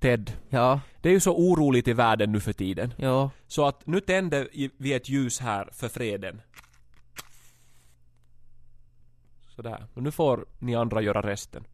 Ted, 0.00 0.32
Ja, 0.48 0.80
det 1.00 1.08
är 1.08 1.12
ju 1.12 1.20
så 1.20 1.36
oroligt 1.36 1.88
i 1.88 1.92
världen 1.92 2.32
nu 2.32 2.40
för 2.40 2.52
tiden. 2.52 2.94
ja. 2.96 3.30
Så 3.46 3.66
att 3.66 3.86
nu 3.86 4.00
tänder 4.00 4.48
vi 4.76 4.92
ett 4.92 5.08
ljus 5.08 5.40
här 5.40 5.68
för 5.72 5.88
freden. 5.88 6.40
Sådär. 9.56 9.86
Och 9.94 10.02
nu 10.02 10.10
får 10.10 10.46
ni 10.58 10.74
andra 10.74 11.02
göra 11.02 11.20
resten. 11.22 11.64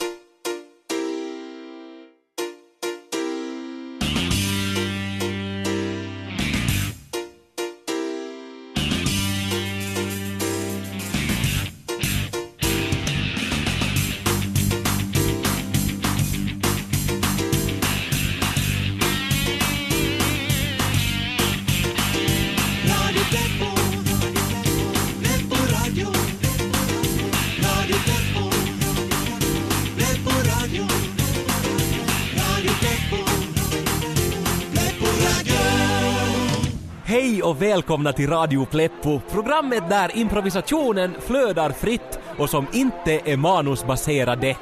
Hej 37.08 37.42
och 37.42 37.62
välkomna 37.62 38.12
till 38.12 38.30
Radio 38.30 38.66
Pleppo, 38.66 39.20
programmet 39.30 39.88
där 39.88 40.16
improvisationen 40.16 41.14
flödar 41.20 41.70
fritt 41.70 42.18
och 42.38 42.50
som 42.50 42.66
inte 42.72 43.20
är 43.24 43.36
manusbaserade. 43.36 44.56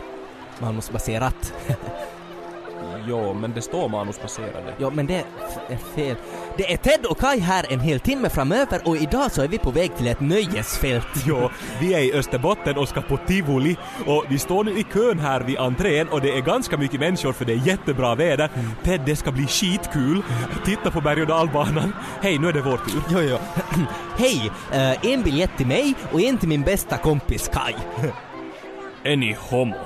Manusbaserat. 0.60 1.52
Jo, 3.08 3.34
men 3.34 3.52
det 3.52 3.62
står 3.62 3.88
manusbaserade. 3.88 4.74
ja, 4.78 4.90
men 4.90 5.06
det 5.06 5.24
är 5.68 5.76
fel. 5.94 6.16
Det 6.56 6.72
är 6.72 6.76
Ted 6.76 7.06
och 7.06 7.18
Kai 7.18 7.38
här 7.38 7.66
en 7.72 7.80
hel 7.80 8.00
timme 8.00 8.28
framöver 8.28 8.80
och 8.84 8.96
idag 8.96 9.32
så 9.32 9.42
är 9.42 9.48
vi 9.48 9.58
på 9.58 9.70
väg 9.70 9.96
till 9.96 10.06
ett 10.06 10.20
nöjesfält. 10.20 11.06
Jo, 11.26 11.50
vi 11.80 11.94
är 11.94 11.98
i 12.00 12.12
Österbotten 12.12 12.76
och 12.78 12.88
ska 12.88 13.00
på 13.00 13.16
tivoli 13.16 13.76
och 14.06 14.24
vi 14.28 14.38
står 14.38 14.64
nu 14.64 14.78
i 14.78 14.84
kön 14.92 15.18
här 15.18 15.40
vid 15.40 15.58
entrén 15.58 16.08
och 16.08 16.20
det 16.20 16.36
är 16.36 16.40
ganska 16.40 16.76
mycket 16.76 17.00
människor 17.00 17.32
för 17.32 17.44
det 17.44 17.52
är 17.52 17.66
jättebra 17.66 18.14
väder. 18.14 18.50
Ted, 18.82 19.00
det 19.06 19.16
ska 19.16 19.32
bli 19.32 19.46
skitkul. 19.46 20.22
Titta 20.64 20.90
på 20.90 21.00
berg 21.00 21.20
och 21.22 21.28
dalbanan. 21.28 21.92
Hej, 22.22 22.38
nu 22.38 22.48
är 22.48 22.52
det 22.52 22.62
vår 22.62 22.76
tur. 22.76 23.02
Jo, 23.10 23.20
jo. 23.20 23.38
Hej! 24.18 24.50
eh, 24.72 25.12
en 25.12 25.22
biljett 25.22 25.50
till 25.56 25.66
mig 25.66 25.94
och 26.12 26.20
en 26.20 26.38
till 26.38 26.48
min 26.48 26.62
bästa 26.62 26.96
kompis 26.98 27.50
Kai. 27.52 27.74
Är 29.12 29.16
ni 29.16 29.36
homo? 29.50 29.76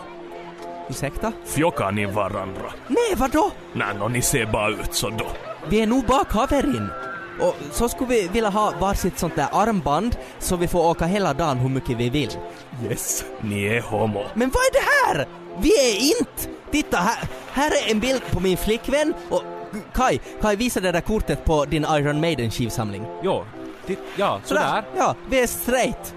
Ursäkta? 0.90 1.32
Fjockar 1.44 1.92
ni 1.92 2.06
varandra? 2.06 2.72
Nej, 2.88 3.14
vadå? 3.16 3.50
Nej, 3.72 3.94
no, 3.98 4.08
ni 4.08 4.22
ser 4.22 4.46
bara 4.46 4.68
ut 4.68 4.94
så 4.94 5.10
då. 5.10 5.26
Vi 5.68 5.80
är 5.80 5.86
nog 5.86 6.04
bara 6.04 6.24
kaverin. 6.24 6.88
Och 7.40 7.56
så 7.72 7.88
skulle 7.88 8.08
vi 8.08 8.28
vilja 8.28 8.50
ha 8.50 8.72
varsitt 8.80 9.18
sånt 9.18 9.36
där 9.36 9.48
armband 9.52 10.16
så 10.38 10.56
vi 10.56 10.68
får 10.68 10.86
åka 10.86 11.06
hela 11.06 11.34
dagen 11.34 11.58
hur 11.58 11.68
mycket 11.68 11.96
vi 11.96 12.10
vill. 12.10 12.30
Yes. 12.90 13.24
Ni 13.40 13.64
är 13.64 13.80
homo. 13.80 14.24
Men 14.34 14.50
vad 14.50 14.62
är 14.62 14.72
det 14.72 15.18
här? 15.18 15.26
Vi 15.58 15.68
är 15.90 16.18
inte! 16.18 16.58
Titta, 16.70 16.96
här, 16.96 17.28
här 17.52 17.70
är 17.70 17.90
en 17.90 18.00
bild 18.00 18.22
på 18.30 18.40
min 18.40 18.56
flickvän 18.56 19.14
och 19.30 19.42
Kai, 19.94 20.18
Kai 20.40 20.56
visa 20.56 20.80
det 20.80 20.92
där 20.92 21.00
kortet 21.00 21.44
på 21.44 21.64
din 21.64 21.86
Iron 21.90 22.20
Maiden 22.20 22.50
skivsamling. 22.50 23.06
Jo, 23.22 23.44
titt, 23.86 23.98
ja, 24.16 24.40
sådär. 24.44 24.84
Ja, 24.96 25.14
vi 25.30 25.40
är 25.40 25.46
straight. 25.46 26.14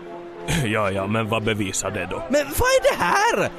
Ja, 0.65 0.91
ja, 0.91 1.07
men 1.07 1.29
vad 1.29 1.43
bevisar 1.43 1.91
det 1.91 2.07
då? 2.11 2.23
Men 2.29 2.45
vad 2.45 2.69
är 2.69 2.91
det 2.91 3.03
här? 3.03 3.49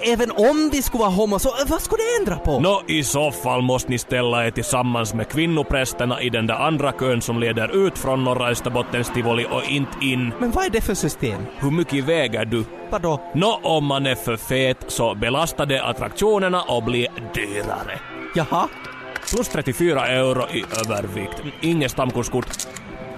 Även 0.00 0.30
om 0.30 0.70
vi 0.72 0.82
skulle 0.82 1.00
vara 1.00 1.10
homo, 1.10 1.38
så 1.38 1.50
vad 1.66 1.82
skulle 1.82 2.02
det 2.02 2.20
ändra 2.20 2.44
på? 2.44 2.60
Nå, 2.60 2.82
i 2.86 3.04
så 3.04 3.30
fall 3.30 3.62
måste 3.62 3.90
ni 3.90 3.98
ställa 3.98 4.46
er 4.46 4.50
tillsammans 4.50 5.14
med 5.14 5.28
kvinnoprästerna 5.28 6.22
i 6.22 6.30
den 6.30 6.46
där 6.46 6.54
andra 6.54 6.92
kön 6.92 7.22
som 7.22 7.38
leder 7.38 7.86
ut 7.86 7.98
från 7.98 8.24
norra 8.24 8.48
Österbottens 8.48 9.10
tivoli 9.10 9.46
och 9.50 9.64
inte 9.64 9.92
in. 10.00 10.32
Men 10.40 10.50
vad 10.50 10.66
är 10.66 10.70
det 10.70 10.80
för 10.80 10.94
system? 10.94 11.42
Hur 11.56 11.70
mycket 11.70 12.04
väger 12.04 12.44
du? 12.44 12.64
Vadå? 12.90 13.20
Nå, 13.34 13.60
om 13.62 13.84
man 13.84 14.06
är 14.06 14.14
för 14.14 14.36
fet 14.36 14.84
så 14.88 15.14
belastar 15.14 15.66
det 15.66 15.84
attraktionerna 15.84 16.62
och 16.62 16.82
blir 16.82 17.08
dyrare. 17.34 17.98
Jaha? 18.34 18.68
Plus 19.30 19.48
34 19.48 20.06
euro 20.06 20.42
i 20.52 20.64
övervikt. 20.86 21.42
Inget 21.60 21.90
stamkurskort. 21.90 22.66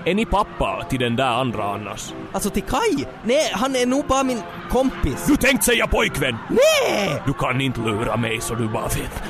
Är 0.05 0.15
ni 0.15 0.27
pappa 0.27 0.85
till 0.89 0.99
den 1.01 1.17
där 1.17 1.25
andra 1.29 1.65
annars? 1.65 2.13
Alltså 2.33 2.51
till 2.51 2.63
Kai? 2.63 3.05
Nej, 3.25 3.51
han 3.55 3.77
är 3.77 3.87
nog 3.87 4.07
bara 4.07 4.23
min 4.23 4.43
kompis. 4.71 5.27
Du 5.27 5.37
tänkte 5.37 5.67
säga 5.67 5.87
pojkvän! 5.87 6.37
Nej! 6.49 7.23
Du 7.27 7.33
kan 7.33 7.61
inte 7.61 7.81
lura 7.81 8.17
mig 8.17 8.41
så 8.41 8.55
du 8.55 8.69
bara 8.69 8.89
vet. 8.89 9.23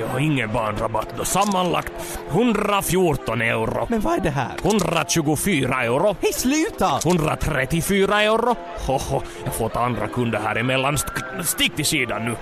Jag 0.00 0.06
har 0.08 0.18
ingen 0.18 0.52
barnrabatt 0.52 1.08
då. 1.16 1.24
Sammanlagt 1.24 1.92
114 2.30 3.40
euro. 3.42 3.86
Men 3.90 4.00
vad 4.00 4.14
är 4.18 4.20
det 4.20 4.30
här? 4.30 4.50
124 4.64 5.84
euro. 5.84 6.16
Hej, 6.22 6.32
sluta! 6.32 6.98
134 7.06 8.22
euro. 8.22 8.56
Hoho, 8.86 9.22
jag 9.44 9.54
får 9.54 9.68
ta 9.68 9.80
andra 9.80 10.08
kunder 10.08 10.38
här 10.38 10.56
emellan. 10.56 10.94
St- 10.94 11.10
Stick 11.44 11.76
till 11.76 11.86
sidan 11.86 12.24
nu. 12.24 12.36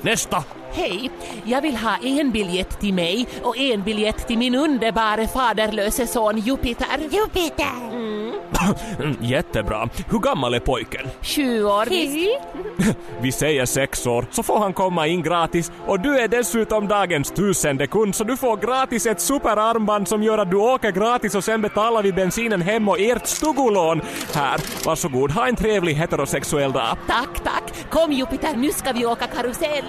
Nästa. 0.00 0.44
Hej, 0.72 1.10
jag 1.44 1.62
vill 1.62 1.76
ha 1.76 1.96
en 2.02 2.30
biljett 2.30 2.80
till 2.80 2.94
mig 2.94 3.28
och 3.42 3.58
en 3.58 3.82
biljett 3.82 4.26
till 4.26 4.38
min 4.38 4.54
underbara 4.54 5.26
faderlöse 5.26 6.06
son 6.06 6.38
Jupiter. 6.38 6.98
Jupiter! 7.10 7.90
Mm, 7.92 8.27
Jättebra. 9.20 9.88
Hur 10.10 10.18
gammal 10.18 10.54
är 10.54 10.60
pojken? 10.60 11.06
Sju 11.22 11.64
år 11.64 11.86
visst. 11.86 12.96
Vi 13.20 13.32
säger 13.32 13.66
sex 13.66 14.06
år, 14.06 14.26
så 14.30 14.42
får 14.42 14.58
han 14.58 14.72
komma 14.72 15.06
in 15.06 15.22
gratis. 15.22 15.72
Och 15.86 16.00
du 16.00 16.18
är 16.18 16.28
dessutom 16.28 16.88
dagens 16.88 17.30
tusende 17.30 17.86
kund, 17.86 18.14
så 18.14 18.24
du 18.24 18.36
får 18.36 18.56
gratis 18.56 19.06
ett 19.06 19.20
superarmband 19.20 20.08
som 20.08 20.22
gör 20.22 20.38
att 20.38 20.50
du 20.50 20.56
åker 20.56 20.90
gratis 20.90 21.34
och 21.34 21.44
sen 21.44 21.62
betalar 21.62 22.02
vi 22.02 22.12
bensinen 22.12 22.62
hem 22.62 22.88
och 22.88 23.00
ert 23.00 23.26
stugolån. 23.26 24.00
Här, 24.34 24.60
varsågod. 24.86 25.30
Ha 25.30 25.48
en 25.48 25.56
trevlig 25.56 25.94
heterosexuell 25.94 26.72
dag. 26.72 26.96
Tack, 27.06 27.40
tack. 27.44 27.90
Kom 27.90 28.12
Jupiter, 28.12 28.56
nu 28.56 28.70
ska 28.70 28.92
vi 28.92 29.06
åka 29.06 29.26
karusell. 29.26 29.84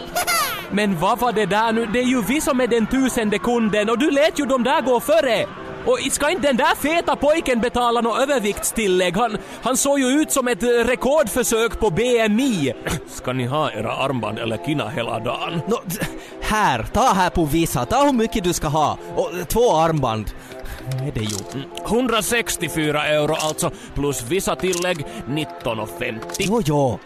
Men 0.72 1.00
vad 1.00 1.20
var 1.20 1.32
det 1.32 1.46
där 1.46 1.72
nu? 1.72 1.86
Det 1.86 2.00
är 2.00 2.04
ju 2.04 2.22
vi 2.22 2.42
som 2.42 2.60
är 2.62 2.68
den 2.68 2.88
tusende 2.88 3.40
kunden 3.40 3.90
och 3.90 3.98
du 4.00 4.12
lät 4.12 4.40
ju 4.40 4.46
de 4.46 4.64
där 4.64 4.82
gå 4.82 5.00
före! 5.00 5.46
Och 5.90 6.00
ska 6.12 6.30
inte 6.30 6.48
den 6.48 6.58
där 6.58 6.76
feta 6.76 7.16
pojken 7.16 7.60
betala 7.60 8.02
något 8.02 8.20
överviktstillägg? 8.20 9.18
Han, 9.18 9.38
han 9.64 9.78
såg 9.78 10.00
ju 10.00 10.06
ut 10.06 10.32
som 10.32 10.48
ett 10.48 10.64
eh, 10.64 10.68
rekordförsök 10.68 11.80
på 11.80 11.90
BMI. 11.90 12.74
Ska 13.10 13.34
ni 13.34 13.46
ha 13.46 13.72
era 13.72 13.92
armband 13.96 14.40
eller 14.40 14.58
kina 14.66 14.90
hela 14.90 15.20
dagen? 15.20 15.62
D- 15.68 16.06
här, 16.42 16.84
ta 16.94 17.14
här 17.14 17.30
på 17.30 17.46
visa, 17.46 17.86
ta 17.86 18.04
hur 18.06 18.14
mycket 18.14 18.44
du 18.44 18.54
ska 18.54 18.68
ha. 18.68 18.98
Och 19.16 19.38
eh, 19.38 19.46
två 19.46 19.76
armband. 19.76 20.32
Är 21.08 21.12
det 21.12 21.20
ju? 21.20 21.64
164 21.86 23.06
euro 23.08 23.36
alltså, 23.40 23.72
plus 23.94 24.24
vissa 24.24 24.56
tillägg 24.56 25.06
19,50. 25.28 26.20
Jo, 26.40 26.62
jo. 26.66 27.00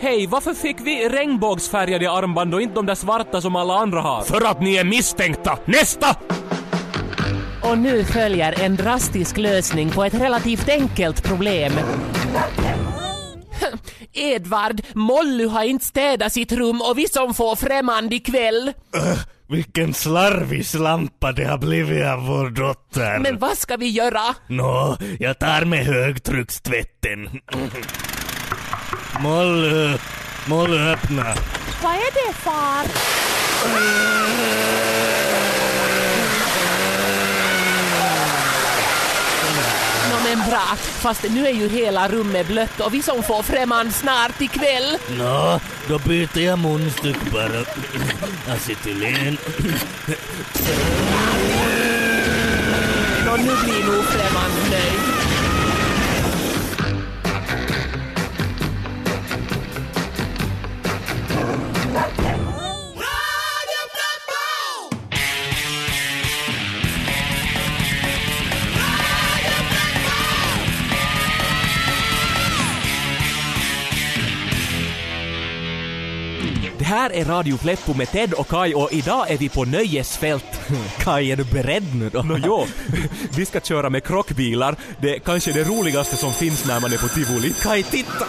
Hej, 0.00 0.26
varför 0.26 0.54
fick 0.54 0.76
vi 0.80 1.08
regnbågsfärgade 1.08 2.10
armband 2.10 2.54
och 2.54 2.62
inte 2.62 2.74
de 2.74 2.86
där 2.86 2.94
svarta 2.94 3.40
som 3.40 3.56
alla 3.56 3.74
andra 3.74 4.00
har? 4.00 4.22
För 4.22 4.46
att 4.46 4.60
ni 4.60 4.76
är 4.76 4.84
misstänkta! 4.84 5.58
Nästa! 5.64 6.16
Och 7.62 7.78
nu 7.78 8.04
följer 8.04 8.60
en 8.60 8.76
drastisk 8.76 9.36
lösning 9.36 9.90
på 9.90 10.04
ett 10.04 10.14
relativt 10.14 10.68
enkelt 10.68 11.24
problem. 11.24 11.72
Edvard, 14.12 14.80
Molly 14.94 15.46
har 15.46 15.64
inte 15.64 15.84
städat 15.84 16.32
sitt 16.32 16.52
rum 16.52 16.80
och 16.80 16.98
vi 16.98 17.08
som 17.08 17.34
får 17.34 17.56
främmande 17.56 18.16
ikväll. 18.16 18.72
Vilken 19.48 19.94
slarvig 19.94 20.66
slampa 20.66 21.32
det 21.32 21.44
har 21.44 21.58
blivit 21.58 22.06
av 22.06 22.26
vår 22.26 22.50
dotter. 22.50 23.18
Men 23.18 23.38
vad 23.38 23.58
ska 23.58 23.76
vi 23.76 23.88
göra? 23.88 24.34
Nå, 24.46 24.96
jag 25.18 25.38
tar 25.38 25.64
med 25.64 25.86
högtryckstvätten. 25.86 27.40
Molly, 29.20 29.98
Molly 30.46 30.78
öppna. 30.78 31.34
Vad 31.82 31.92
är 31.92 32.28
det 32.28 32.32
far? 32.34 32.84
Nå 35.32 35.37
bra, 40.48 40.76
fast 40.76 41.22
nu 41.30 41.46
är 41.46 41.52
ju 41.52 41.68
hela 41.68 42.08
rummet 42.08 42.46
blött 42.46 42.80
och 42.80 42.94
vi 42.94 43.02
som 43.02 43.22
får 43.22 43.42
främmande 43.42 43.92
snart 43.92 44.40
ikväll. 44.40 44.98
Nå, 45.18 45.60
då 45.88 45.98
byter 45.98 46.38
jag 46.38 46.58
munstyck 46.58 47.16
bara. 47.32 47.64
Acetylen. 48.54 49.38
Nå 53.26 53.36
nu 53.36 53.56
blir 53.64 53.84
nog 53.84 54.04
främmande 54.04 54.70
nöjd. 54.70 55.17
Här 77.08 77.20
är 77.20 77.24
Radio 77.24 77.56
Pleppo 77.56 77.94
med 77.94 78.10
Ted 78.10 78.32
och 78.32 78.48
Kai 78.48 78.74
och 78.74 78.92
idag 78.92 79.30
är 79.30 79.38
vi 79.38 79.48
på 79.48 79.64
nöjesfält. 79.64 80.60
Kaj, 80.98 81.32
är 81.32 81.36
du 81.36 81.44
beredd 81.44 81.94
nu 81.94 82.08
då? 82.08 82.22
Nå 82.22 82.38
jo, 82.44 82.66
vi 83.36 83.46
ska 83.46 83.60
köra 83.60 83.90
med 83.90 84.04
krockbilar. 84.04 84.76
Det 85.00 85.14
är 85.14 85.18
kanske 85.18 85.52
det 85.52 85.64
roligaste 85.64 86.16
som 86.16 86.32
finns 86.32 86.66
när 86.66 86.80
man 86.80 86.92
är 86.92 86.98
på 86.98 87.08
tivoli. 87.08 87.54
Kaj, 87.62 87.82
titta! 87.82 88.26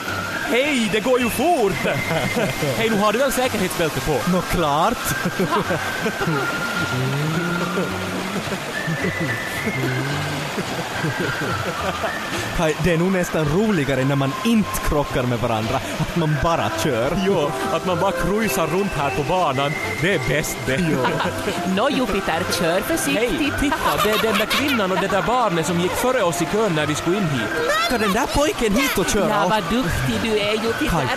Hej, 0.50 0.90
det 0.92 1.00
går 1.00 1.20
ju 1.20 1.30
fort! 1.30 1.74
Hej, 2.78 2.90
nu 2.90 2.98
har 2.98 3.14
du 3.14 3.20
väl 3.20 3.32
säkerhetsbälte 3.32 4.00
på? 4.00 4.32
Nå, 4.32 4.42
klart. 4.42 4.98
Kaj, 12.58 12.76
det 12.84 12.94
är 12.94 12.98
nog 12.98 13.12
nästan 13.12 13.46
roligare 13.46 14.04
när 14.06 14.16
man 14.16 14.34
inte 14.46 14.70
krockar 14.90 15.24
med 15.24 15.40
varandra, 15.40 15.76
att 15.98 16.16
man 16.16 16.36
bara 16.44 16.72
kör. 16.84 17.18
Jo, 17.28 17.52
att 17.74 17.86
man 17.86 18.00
bara 18.00 18.12
cruisar 18.12 18.68
runt 18.68 18.92
här 18.92 19.10
på 19.10 19.24
banan, 19.24 19.72
det 20.02 20.14
är 20.14 20.20
bäst 20.30 20.58
det. 20.66 20.78
Nå 21.76 21.90
Jupiter, 21.90 22.44
kör 22.60 22.72
Hej, 22.72 22.82
försiktigt. 22.84 23.60
titta, 23.60 23.76
det 24.04 24.10
är 24.10 24.22
den 24.24 24.38
där 24.38 24.46
kvinnan 24.46 24.92
och 24.92 24.98
det 24.98 25.08
där 25.08 25.22
barnet 25.22 25.66
som 25.66 25.80
gick 25.80 25.92
före 25.92 26.22
oss 26.24 26.42
i 26.42 26.46
kön 26.46 26.76
när 26.76 26.86
vi 26.86 26.96
skulle 26.96 27.18
in 27.18 27.24
hit. 27.24 27.50
Ska 27.88 27.98
den 27.98 28.14
där 28.14 28.26
pojken 28.36 28.74
hit 28.76 28.98
och 28.98 29.10
köra? 29.10 29.30
Ja, 29.30 29.48
vad 29.50 29.64
duktig 29.64 30.16
du 30.24 30.40
är 30.40 30.56
Kaj, 30.58 30.66
Jupiter. 30.66 31.08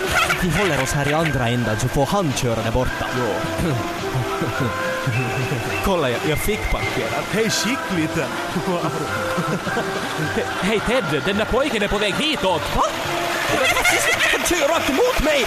vi 0.42 0.50
håller 0.50 0.82
oss 0.82 0.92
här 0.92 1.10
i 1.10 1.14
andra 1.14 1.48
änden 1.48 1.80
så 1.80 1.88
får 1.88 2.06
han 2.06 2.32
köra 2.32 2.62
där 2.62 2.72
borta. 2.72 3.06
Jo. 3.18 3.24
Kolla, 5.84 6.10
jag, 6.10 6.20
jag 6.28 6.38
fick 6.38 6.70
parkera. 6.70 7.22
Hej, 7.32 7.50
skickligt! 7.50 8.12
Hej 10.60 10.80
Ted, 10.86 11.22
den 11.26 11.36
där 11.36 11.44
pojken 11.44 11.82
är 11.82 11.88
på 11.88 11.98
väg 11.98 12.14
hitåt. 12.14 12.62
Va? 12.76 12.82
Han 14.32 14.42
kör 14.46 14.68
rakt 14.68 14.90
emot 14.90 15.22
mig! 15.24 15.44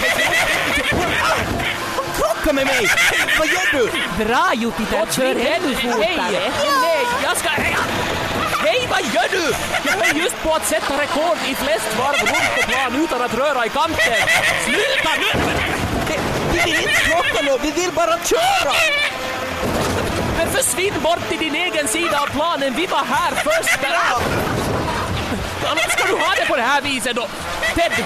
Han 1.96 2.04
krockar 2.16 2.52
med 2.52 2.66
mig! 2.66 2.86
Vad 3.38 3.48
gör 3.48 3.72
du? 3.72 3.90
Bra 4.24 4.50
Jupiter, 4.54 5.06
kör 5.10 5.30
ännu 5.30 5.74
fortare. 5.74 6.52
Nej, 6.82 7.06
jag 7.22 7.36
ska... 7.36 7.48
Hej, 8.58 8.88
vad 8.90 9.00
gör 9.00 9.28
du? 9.30 9.54
Jag 9.84 10.08
är 10.08 10.14
just 10.14 10.42
på 10.42 10.54
att 10.54 10.66
sätta 10.66 11.02
rekord 11.02 11.38
i 11.48 11.54
flest 11.54 11.98
varv 11.98 12.20
runt 12.20 12.54
på 12.56 12.62
plan 12.70 13.04
utan 13.04 13.22
att 13.22 13.34
röra 13.34 13.66
i 13.66 13.68
kanten. 13.68 14.14
Sluta 14.64 15.10
nu! 15.18 15.40
Vi 16.52 16.58
vill 16.64 16.80
inte 16.80 16.94
krocka 16.94 17.42
nu, 17.42 17.58
vi 17.62 17.70
vill 17.70 17.92
bara 17.92 18.18
köra! 18.24 18.72
Men 20.36 20.50
försvinn 20.50 20.94
bort 21.02 21.28
till 21.28 21.38
din 21.38 21.54
egen 21.54 21.88
sida 21.88 22.20
av 22.20 22.26
planen, 22.26 22.74
vi 22.76 22.86
var 22.86 23.04
här 23.04 23.34
först! 23.34 23.78
Annars 25.70 25.92
ska 25.92 26.06
du 26.06 26.12
ha 26.12 26.34
det 26.40 26.46
på 26.46 26.56
det 26.56 26.62
här 26.62 26.80
viset 26.82 27.16
då? 27.16 27.28
Ted, 27.74 28.04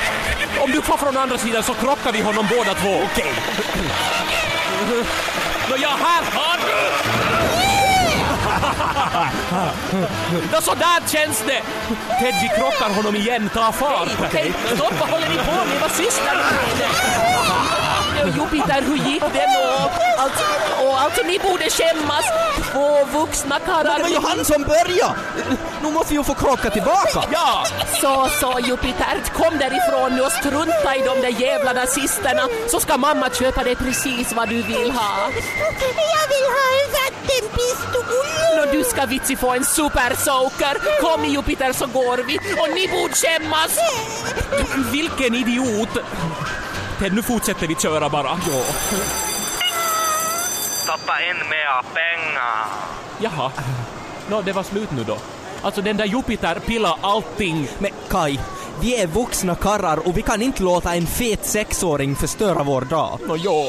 om 0.60 0.70
du 0.70 0.82
får 0.82 0.96
från 0.96 1.16
andra 1.16 1.38
sidan 1.38 1.62
så 1.62 1.74
krockar 1.74 2.12
vi 2.12 2.22
honom 2.22 2.46
båda 2.50 2.74
två. 2.74 3.02
Okej. 3.12 3.32
Nå 5.70 5.76
ja, 5.82 5.88
här 5.88 6.24
har 6.32 6.58
du! 6.66 6.90
Nå 10.52 10.60
så 10.60 10.74
där 10.74 11.08
känns 11.08 11.42
det! 11.46 11.62
Ted, 12.20 12.34
vi 12.42 12.48
krockar 12.56 12.94
honom 12.94 13.16
igen, 13.16 13.50
ta 13.54 13.72
fart! 13.72 14.08
Hej, 14.32 14.52
stopp, 14.74 14.94
vad 15.00 15.08
håller 15.08 15.28
ni 15.28 15.36
på 15.36 15.52
med? 15.52 15.80
Vad 15.80 15.90
sysslar 15.90 16.34
ni 16.34 16.42
med? 16.78 17.79
Ja, 18.20 18.26
Jupiter, 18.26 18.82
hur 18.82 18.96
gick 18.96 19.22
det 19.32 19.46
nå? 19.54 19.90
Alltså, 20.18 20.44
och 20.84 21.00
alltså, 21.00 21.22
ni 21.26 21.38
borde 21.38 21.70
skämmas. 21.70 22.24
Två 22.72 23.18
vuxna 23.20 23.58
karlar. 23.58 23.96
Det 23.96 24.02
var 24.02 24.10
ju 24.10 24.20
han 24.28 24.44
som 24.44 24.62
började! 24.62 25.14
Nu 25.82 25.90
måste 25.90 26.12
vi 26.12 26.18
ju 26.18 26.24
få 26.24 26.34
krocka 26.34 26.70
tillbaka! 26.70 27.22
Ja! 27.32 27.64
Så, 28.00 28.28
så 28.40 28.60
Jupiter, 28.60 29.22
kom 29.32 29.58
därifrån 29.58 30.16
nu 30.16 30.22
och 30.22 30.32
strunta 30.32 30.96
i 30.96 31.02
de 31.04 31.20
där 31.20 31.40
jävla 31.40 31.72
nazisterna 31.72 32.42
så 32.68 32.80
ska 32.80 32.96
mamma 32.96 33.30
köpa 33.30 33.64
dig 33.64 33.76
precis 33.76 34.32
vad 34.32 34.48
du 34.48 34.62
vill 34.62 34.90
ha. 34.90 35.30
Jag 36.14 36.26
vill 36.32 36.46
ha 36.56 36.66
en 36.80 36.90
vattenpistol! 36.98 38.04
Nå, 38.56 38.72
du 38.72 38.84
ska 38.84 39.06
vitsi 39.06 39.36
få 39.36 39.50
en 39.50 39.64
supersoaker. 39.64 41.00
Kom 41.00 41.24
Jupiter 41.24 41.72
så 41.72 41.86
går 41.86 42.16
vi 42.16 42.38
och 42.38 42.74
ni 42.74 42.88
borde 42.88 43.14
skämmas. 43.14 43.78
Vilken 44.92 45.34
idiot! 45.34 45.98
Ted, 47.00 47.12
nu 47.14 47.22
fortsätter 47.22 47.66
vi 47.66 47.74
köra 47.74 48.08
bara. 48.08 48.28
Ja. 48.28 48.62
Stoppa 50.82 51.12
in 51.30 51.36
mera 51.36 51.82
pengar. 51.82 52.66
Jaha. 53.20 53.52
Nå, 54.30 54.42
det 54.42 54.52
var 54.52 54.62
slut 54.62 54.90
nu 54.90 55.04
då. 55.04 55.16
Alltså 55.62 55.82
den 55.82 55.96
där 55.96 56.04
Jupiter 56.04 56.54
pillar 56.54 56.98
allting. 57.00 57.68
Men 57.78 57.90
Kai, 58.08 58.38
vi 58.80 59.02
är 59.02 59.06
vuxna 59.06 59.54
karrar 59.54 60.08
och 60.08 60.18
vi 60.18 60.22
kan 60.22 60.42
inte 60.42 60.62
låta 60.62 60.94
en 60.94 61.06
fet 61.06 61.46
sexåring 61.46 62.16
förstöra 62.16 62.62
vår 62.62 62.80
dag. 62.80 63.18
Nå 63.28 63.36
jo, 63.36 63.68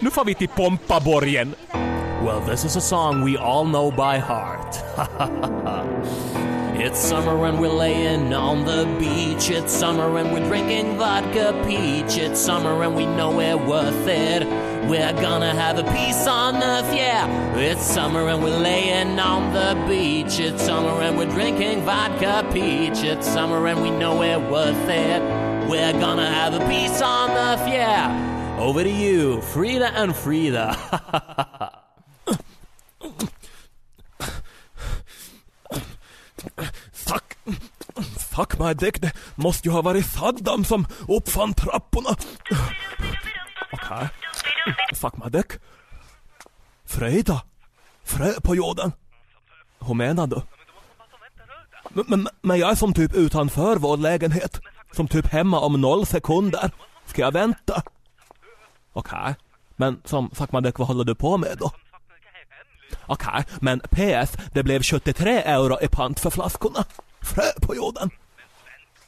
nu 0.00 0.10
får 0.10 0.24
vi 0.24 0.34
till 0.34 0.48
Pompaborgen. 0.48 1.54
Well, 2.24 2.40
this 2.50 2.64
is 2.64 2.76
a 2.76 2.80
song 2.80 3.24
we 3.24 3.38
all 3.38 3.64
know 3.64 3.90
by 3.90 4.18
heart. 4.18 4.76
It's 6.78 6.98
summer 7.00 7.46
and 7.46 7.58
we're 7.58 7.68
laying 7.68 8.34
on 8.34 8.66
the 8.66 8.84
beach. 8.98 9.48
It's 9.48 9.72
summer 9.72 10.18
and 10.18 10.30
we're 10.30 10.46
drinking 10.46 10.98
vodka 10.98 11.58
peach. 11.66 12.18
It's 12.18 12.38
summer 12.38 12.82
and 12.82 12.94
we 12.94 13.06
know 13.06 13.30
we're 13.34 13.56
worth 13.56 14.06
it. 14.06 14.46
We're 14.86 15.12
gonna 15.14 15.54
have 15.54 15.78
a 15.78 15.84
peace 15.84 16.26
on 16.26 16.56
earth, 16.56 16.94
yeah. 16.94 17.56
It's 17.56 17.82
summer 17.82 18.28
and 18.28 18.42
we're 18.44 18.58
laying 18.58 19.18
on 19.18 19.54
the 19.54 19.74
beach. 19.88 20.38
It's 20.38 20.62
summer 20.62 21.00
and 21.00 21.16
we're 21.16 21.30
drinking 21.30 21.80
vodka 21.82 22.46
peach. 22.52 23.02
It's 23.02 23.26
summer 23.26 23.66
and 23.66 23.82
we 23.82 23.90
know 23.90 24.18
we're 24.18 24.38
worth 24.38 24.88
it. 24.88 25.22
We're 25.70 25.92
gonna 25.92 26.26
have 26.26 26.54
a 26.54 26.60
peace 26.68 27.00
on 27.00 27.30
earth, 27.30 27.66
yeah. 27.66 28.58
Over 28.60 28.84
to 28.84 28.90
you, 28.90 29.40
Frida 29.40 29.92
and 29.94 30.14
Frida. 30.14 31.45
My 38.58 38.74
dick, 38.74 39.00
det 39.00 39.12
måste 39.34 39.68
ju 39.68 39.72
ha 39.72 39.82
varit 39.82 40.06
Saddam 40.06 40.64
som 40.64 40.86
uppfann 41.08 41.54
trapporna. 41.54 42.16
Okej. 43.72 44.08
Fuck 44.94 45.24
my 45.24 45.30
dick. 45.30 45.52
Frida. 46.84 47.42
Frö 48.04 48.32
på 48.40 48.54
jorden. 48.54 48.92
Hur 49.78 49.94
menar 49.94 50.26
du? 50.26 50.42
Men, 51.88 52.04
men, 52.08 52.28
men 52.42 52.58
jag 52.58 52.70
är 52.70 52.74
som 52.74 52.94
typ 52.94 53.14
utanför 53.14 53.76
vår 53.76 53.96
lägenhet. 53.96 54.60
Som 54.92 55.08
typ 55.08 55.26
hemma 55.26 55.60
om 55.60 55.80
noll 55.80 56.06
sekunder. 56.06 56.70
Ska 57.06 57.22
jag 57.22 57.32
vänta? 57.32 57.82
Okej. 58.92 59.34
Men 59.76 60.00
som 60.04 60.30
fuck 60.30 60.52
my 60.52 60.60
dick, 60.60 60.78
vad 60.78 60.88
håller 60.88 61.04
du 61.04 61.14
på 61.14 61.36
med 61.36 61.56
då? 61.58 61.70
Okej, 63.06 63.44
men 63.60 63.80
PS, 63.80 64.36
det 64.52 64.62
blev 64.62 64.82
73 64.82 65.38
euro 65.38 65.78
i 65.82 65.88
pant 65.88 66.20
för 66.20 66.30
flaskorna. 66.30 66.84
Frö 67.20 67.52
på 67.62 67.74
jorden. 67.74 68.10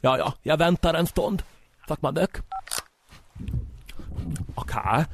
Ja, 0.01 0.17
ja, 0.17 0.33
jag 0.43 0.57
väntar 0.57 0.93
en 0.93 1.07
stund. 1.07 1.43
Fuck 1.87 2.01
my 2.01 2.11
dick. 2.11 2.29
Okej, 4.55 5.05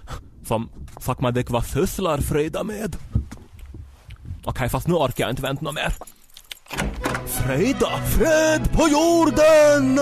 som 0.45 0.69
fuck 0.99 1.19
my 1.19 1.31
dick, 1.31 1.49
vad 1.49 1.65
sysslar 1.65 2.17
Frida 2.17 2.63
med? 2.63 2.95
Okej, 4.43 4.69
fast 4.69 4.87
nu 4.87 4.93
orkar 4.93 5.23
jag 5.23 5.31
inte 5.31 5.41
vänta 5.41 5.63
något 5.63 5.75
mer. 5.75 5.93
Frida! 7.27 7.87
Fred 8.17 8.71
på 8.71 8.87
jorden! 8.87 9.99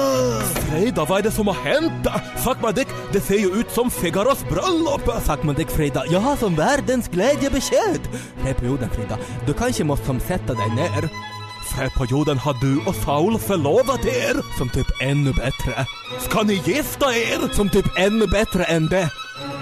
Frida, 0.54 1.06
vad 1.06 1.20
är 1.20 1.24
det 1.24 1.32
som 1.32 1.48
har 1.48 1.54
hänt? 1.54 2.08
Fuck 2.36 2.58
my 2.62 2.72
dick, 2.72 2.88
det 3.12 3.20
ser 3.20 3.38
ju 3.38 3.48
ut 3.48 3.72
som 3.72 3.92
Figaros 3.92 4.46
bröllop! 4.50 5.24
Fuck 5.24 5.44
man 5.44 5.56
Dick 5.56 5.70
Frida, 5.70 6.04
jag 6.10 6.20
har 6.20 6.36
som 6.36 6.56
världens 6.56 7.08
glädjebesked! 7.08 8.02
Fred 8.38 8.58
på 8.58 8.66
jorden 8.66 8.90
Frida, 8.90 9.18
du 9.46 9.54
kanske 9.54 9.84
måste 9.84 10.06
som 10.06 10.20
sätta 10.20 10.54
dig 10.54 10.70
ner. 10.70 11.33
Fred 11.76 11.94
på 11.94 12.06
jorden 12.06 12.38
har 12.38 12.54
du 12.54 12.78
och 12.86 12.96
Saul 12.96 13.40
förlovat 13.40 14.06
er! 14.06 14.58
Som 14.58 14.70
typ 14.70 14.88
ännu 15.02 15.34
bättre. 15.34 15.86
Ska 16.20 16.44
ni 16.44 16.54
gifta 16.54 17.16
er? 17.16 17.54
Som 17.54 17.70
typ 17.70 17.86
ännu 17.98 18.28
bättre 18.28 18.64
än 18.64 18.88
det. 18.88 19.10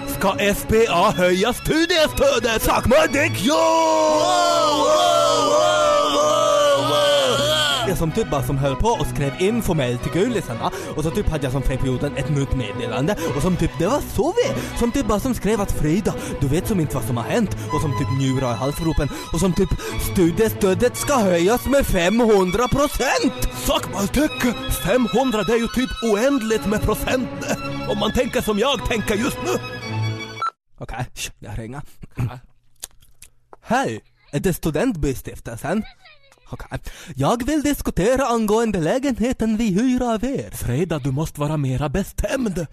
Ska 0.08 0.38
SBA 0.56 1.12
höja 1.12 1.54
studiestödet? 1.54 2.62
Fuck 2.62 2.86
my 2.86 3.20
dick, 3.20 3.46
ja! 3.46 4.71
Jag 7.92 7.98
som 7.98 8.12
typ 8.12 8.30
bara 8.30 8.44
som 8.44 8.58
höll 8.58 8.76
på 8.76 8.88
och 8.88 9.08
skrev 9.08 9.34
informellt 9.40 10.04
till 10.04 10.12
gulisarna 10.12 10.72
och 10.96 11.04
så 11.04 11.12
typ 11.12 11.30
hade 11.30 11.44
jag 11.44 11.52
som 11.52 11.64
jorden 11.86 12.18
ett 12.18 12.30
nytt 12.30 12.56
meddelande 12.56 13.16
och 13.36 13.42
som 13.42 13.58
typ 13.58 13.72
det 13.80 13.88
var 13.88 14.02
så 14.16 14.34
vi 14.36 14.78
som 14.80 14.92
typ 14.92 15.08
bara 15.08 15.20
som 15.20 15.34
skrev 15.34 15.62
att 15.62 15.72
Frida, 15.72 16.14
du 16.42 16.48
vet 16.48 16.68
som 16.68 16.80
inte 16.80 16.96
vad 16.96 17.06
som 17.06 17.18
har 17.18 17.24
hänt 17.24 17.58
och 17.74 17.82
som 17.82 17.98
typ 18.00 18.08
njurar 18.20 18.52
i 18.52 18.56
halsgropen 18.56 19.10
och 19.34 19.40
som 19.40 19.54
typ 19.54 19.70
studiestödet 20.12 20.98
ska 20.98 21.16
höjas 21.16 21.66
med 21.66 21.86
500 21.86 22.68
procent! 22.68 24.14
Dick! 24.14 24.56
500 24.84 25.44
det 25.44 25.54
är 25.54 25.58
ju 25.58 25.68
typ 25.68 25.90
oändligt 26.04 26.66
med 26.66 26.82
procent 26.82 27.30
Om 27.90 28.00
man 28.00 28.12
tänker 28.12 28.42
som 28.42 28.60
jag 28.60 28.86
tänker 28.86 29.16
just 29.16 29.38
nu. 29.46 29.52
Okej, 30.78 31.00
okay, 31.00 31.06
jag 31.40 31.60
ringer. 31.60 31.82
Hej, 33.62 34.02
är 34.32 34.40
det 34.40 34.54
studentbystiftelsen? 34.54 35.84
Okej, 36.52 36.80
jag 37.16 37.46
vill 37.46 37.62
diskutera 37.62 38.26
angående 38.26 38.80
lägenheten 38.80 39.58
vi 39.58 39.70
hyr 39.70 40.02
av 40.02 40.24
er. 40.24 40.52
Freda, 40.52 41.00
du 41.00 41.12
måste 41.12 41.40
vara 41.40 41.58
mera 41.58 41.90
bestämd. 41.90 42.68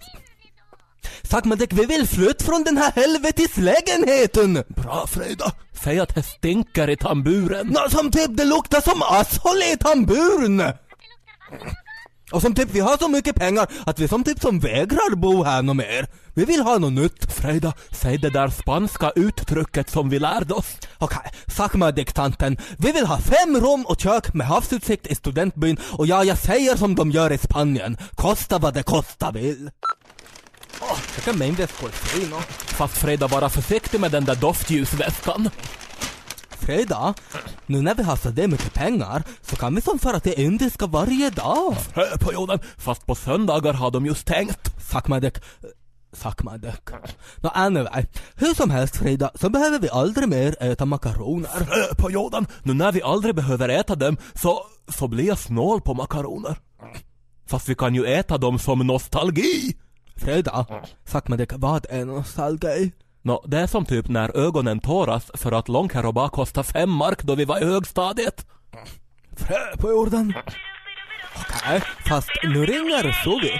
Sakmadek, 1.23 1.73
vi 1.73 1.85
vill 1.85 2.07
flytta 2.07 2.45
från 2.45 2.63
den 2.63 2.77
här 2.77 2.91
helveteslägenheten! 2.91 4.63
Bra 4.67 5.07
Freda. 5.07 5.51
Säg 5.83 5.99
att 5.99 6.15
det 6.15 6.23
stinker 6.23 6.89
i 6.89 6.97
tamburen. 6.97 7.67
Nå, 7.67 7.89
som 7.89 8.11
typ 8.11 8.37
det 8.37 8.45
luktar 8.45 8.81
som 8.81 9.01
asshole 9.01 9.73
i 9.73 9.77
tamburen! 9.77 10.73
Och 12.31 12.41
som 12.41 12.55
typ 12.55 12.69
vi 12.71 12.79
har 12.79 12.97
så 12.97 13.07
mycket 13.07 13.35
pengar 13.35 13.67
att 13.85 13.99
vi 13.99 14.07
som 14.07 14.23
typ 14.23 14.41
som 14.41 14.59
vägrar 14.59 15.15
bo 15.15 15.43
här 15.43 15.61
något 15.61 15.75
mer. 15.75 16.07
Vi 16.33 16.45
vill 16.45 16.61
ha 16.61 16.77
något 16.77 16.93
nytt. 16.93 17.33
Freda, 17.33 17.73
säg 17.91 18.17
det 18.17 18.29
där 18.29 18.49
spanska 18.49 19.11
uttrycket 19.15 19.89
som 19.89 20.09
vi 20.09 20.19
lärde 20.19 20.53
oss. 20.53 20.77
Okej, 20.97 21.31
Sakmadek-tanten. 21.47 22.57
Vi 22.77 22.91
vill 22.91 23.05
ha 23.05 23.17
fem 23.17 23.57
rum 23.57 23.85
och 23.85 23.99
kök 23.99 24.33
med 24.33 24.47
havsutsikt 24.47 25.07
i 25.07 25.15
studentbyn 25.15 25.77
och 25.81 26.07
ja, 26.07 26.23
jag 26.23 26.37
säger 26.37 26.75
som 26.75 26.95
de 26.95 27.11
gör 27.11 27.31
i 27.31 27.37
Spanien. 27.37 27.97
Kosta 28.15 28.59
vad 28.59 28.73
det 28.73 28.83
kosta 28.83 29.31
vill. 29.31 29.71
Åh, 30.81 30.97
jag 31.15 31.23
kan 31.23 31.39
min 31.39 31.55
väskor 31.55 31.91
nå. 32.31 32.41
Fast 32.49 32.97
Freda, 32.97 33.27
vara 33.27 33.49
försiktig 33.49 33.99
med 33.99 34.11
den 34.11 34.25
där 34.25 34.35
doftljusväskan. 34.35 35.49
Freda, 36.59 37.13
nu 37.65 37.81
när 37.81 37.95
vi 37.95 38.03
har 38.03 38.15
så 38.15 38.29
mycket 38.29 38.73
pengar 38.73 39.23
så 39.41 39.55
kan 39.55 39.75
vi 39.75 39.81
som 39.81 39.99
fara 39.99 40.19
till 40.19 40.39
indiska 40.39 40.87
varje 40.87 41.29
dag. 41.29 41.75
Hö 41.93 42.17
på 42.19 42.33
jorden, 42.33 42.59
fast 42.77 43.05
på 43.05 43.15
söndagar 43.15 43.73
har 43.73 43.91
de 43.91 44.05
ju 44.05 44.13
stängt. 44.13 44.81
Sakmadek. 44.91 45.37
Sakmadek. 46.13 46.89
Nå 47.37 47.49
anyway, 47.49 48.05
hur 48.35 48.53
som 48.53 48.69
helst 48.69 48.95
Frida, 48.95 49.31
så 49.35 49.49
behöver 49.49 49.79
vi 49.79 49.89
aldrig 49.89 50.29
mer 50.29 50.63
äta 50.63 50.85
makaroner. 50.85 51.67
Hö 51.69 51.95
på 51.97 52.11
jorden, 52.11 52.47
nu 52.63 52.73
när 52.73 52.91
vi 52.91 53.01
aldrig 53.01 53.35
behöver 53.35 53.69
äta 53.69 53.95
dem 53.95 54.17
så, 54.33 54.65
så 54.87 55.07
blir 55.07 55.27
jag 55.27 55.37
snål 55.37 55.81
på 55.81 55.93
makaroner. 55.93 56.57
Fast 57.47 57.69
vi 57.69 57.75
kan 57.75 57.95
ju 57.95 58.05
äta 58.05 58.37
dem 58.37 58.59
som 58.59 58.79
nostalgi. 58.79 59.77
Frida, 60.15 60.65
Sakmadek, 61.05 61.51
vad 61.55 61.85
är 61.89 62.05
nostalgi? 62.05 62.91
Nå, 63.21 63.43
det 63.47 63.59
är 63.59 63.67
som 63.67 63.85
typ 63.85 64.07
när 64.07 64.37
ögonen 64.37 64.79
tåras 64.79 65.31
för 65.33 65.51
att 65.51 65.67
Långkärro 65.67 66.11
bara 66.11 66.29
kostade 66.29 66.67
fem 66.67 66.89
mark 66.89 67.23
då 67.23 67.35
vi 67.35 67.45
var 67.45 67.61
i 67.61 67.65
högstadiet. 67.65 68.45
Frö 69.37 69.77
på 69.77 69.89
jorden. 69.89 70.33
Okej, 71.35 71.83
fast 72.07 72.29
nu 72.43 72.65
ringer 72.65 73.11
Suvi. 73.23 73.51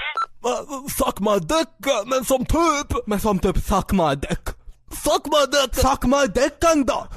Sakmadecka, 0.97 2.03
men 2.05 2.25
som 2.25 2.45
typ! 2.45 3.07
Men 3.07 3.19
som 3.19 3.39
typ 3.39 3.57
Sakmadek. 3.57 4.49
Sakmadecka! 4.91 5.81
Sakmadeckan 5.81 6.85
då! 6.85 7.07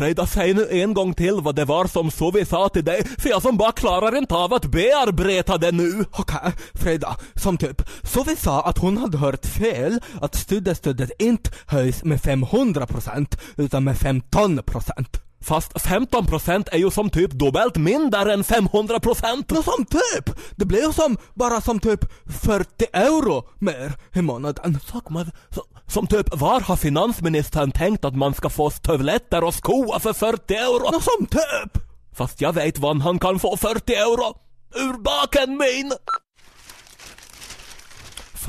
Freda, 0.00 0.26
säg 0.26 0.54
nu 0.54 0.68
en 0.70 0.94
gång 0.94 1.14
till 1.14 1.40
vad 1.40 1.54
det 1.54 1.64
var 1.64 1.86
som 1.86 2.10
Suvi 2.10 2.44
sa 2.44 2.68
till 2.68 2.84
dig, 2.84 3.04
för 3.18 3.28
jag 3.28 3.42
som 3.42 3.56
bara 3.56 3.72
klarar 3.72 4.16
inte 4.16 4.34
av 4.34 4.54
att 4.54 4.64
bearbeta 4.64 5.58
det 5.58 5.72
nu. 5.72 6.04
Okej, 6.10 6.52
Freda, 6.74 7.16
som 7.34 7.58
typ, 7.58 7.82
Suvi 8.02 8.36
sa 8.36 8.62
att 8.62 8.78
hon 8.78 8.98
hade 8.98 9.18
hört 9.18 9.46
fel, 9.46 10.00
att 10.20 10.34
studiestödet 10.34 11.10
inte 11.18 11.50
höjs 11.66 12.04
med 12.04 12.18
500% 12.18 13.38
utan 13.56 13.84
med 13.84 13.96
15%. 13.96 15.29
Fast 15.42 15.72
15% 15.72 16.68
är 16.72 16.78
ju 16.78 16.90
som 16.90 17.10
typ 17.10 17.30
dubbelt 17.30 17.76
mindre 17.76 18.32
än 18.32 18.44
500%. 18.44 19.44
Nå 19.48 19.62
som 19.62 19.84
typ! 19.84 20.36
Det 20.56 20.64
blir 20.64 20.86
ju 20.86 20.92
som, 20.92 21.16
bara 21.34 21.60
som 21.60 21.80
typ 21.80 22.00
40 22.42 22.86
euro 22.92 23.48
mer 23.58 23.92
i 24.14 24.22
månaden. 24.22 24.78
Så, 24.86 25.62
som 25.86 26.06
typ, 26.06 26.40
var 26.40 26.60
har 26.60 26.76
finansministern 26.76 27.72
tänkt 27.72 28.04
att 28.04 28.16
man 28.16 28.34
ska 28.34 28.48
få 28.48 28.70
stövletter 28.70 29.44
och 29.44 29.54
skor 29.54 29.98
för 29.98 30.12
40 30.12 30.54
euro? 30.54 30.90
Nå 30.92 31.00
som 31.00 31.26
typ! 31.26 31.82
Fast 32.12 32.40
jag 32.40 32.52
vet 32.52 32.78
vad 32.78 33.02
han 33.02 33.18
kan 33.18 33.38
få 33.38 33.56
40 33.56 33.94
euro. 33.94 34.36
Ur 34.74 35.02
baken 35.02 35.56
min! 35.56 35.92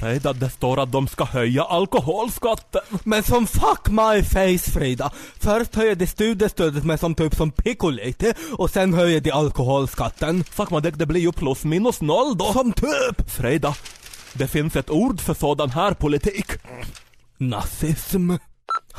Freda, 0.01 0.33
det 0.33 0.49
står 0.49 0.79
att 0.79 0.91
de 0.91 1.07
ska 1.07 1.23
höja 1.23 1.63
alkoholskatten. 1.63 2.81
Men 3.03 3.23
som 3.23 3.47
fuck 3.47 3.89
my 3.89 4.23
face 4.23 4.71
Frida! 4.71 5.11
Först 5.39 5.75
höjer 5.75 5.95
de 5.95 6.07
studiestödet 6.07 6.83
med 6.83 6.99
som 6.99 7.15
typ 7.15 7.35
som 7.35 7.51
picolite 7.51 8.33
och 8.57 8.69
sen 8.69 8.93
höjer 8.93 9.21
de 9.21 9.31
alkoholskatten. 9.31 10.43
Sakmadek, 10.43 10.95
det 10.97 11.05
blir 11.05 11.21
ju 11.21 11.31
plus 11.31 11.63
minus 11.63 12.01
noll 12.01 12.37
då. 12.37 12.53
Som 12.53 12.73
typ! 12.73 13.29
Freda, 13.29 13.75
det 14.33 14.47
finns 14.47 14.75
ett 14.75 14.89
ord 14.89 15.21
för 15.21 15.33
sådan 15.33 15.69
här 15.69 15.93
politik. 15.93 16.51
Nazism. 17.37 18.31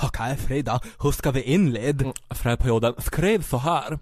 Okej 0.03 0.37
Frida, 0.37 0.81
hur 1.03 1.13
ska 1.13 1.31
vi 1.31 1.43
inleda? 1.43 2.13
Fredperioden 2.31 2.95
skrev 2.99 3.43
så 3.43 3.59
här. 3.59 3.99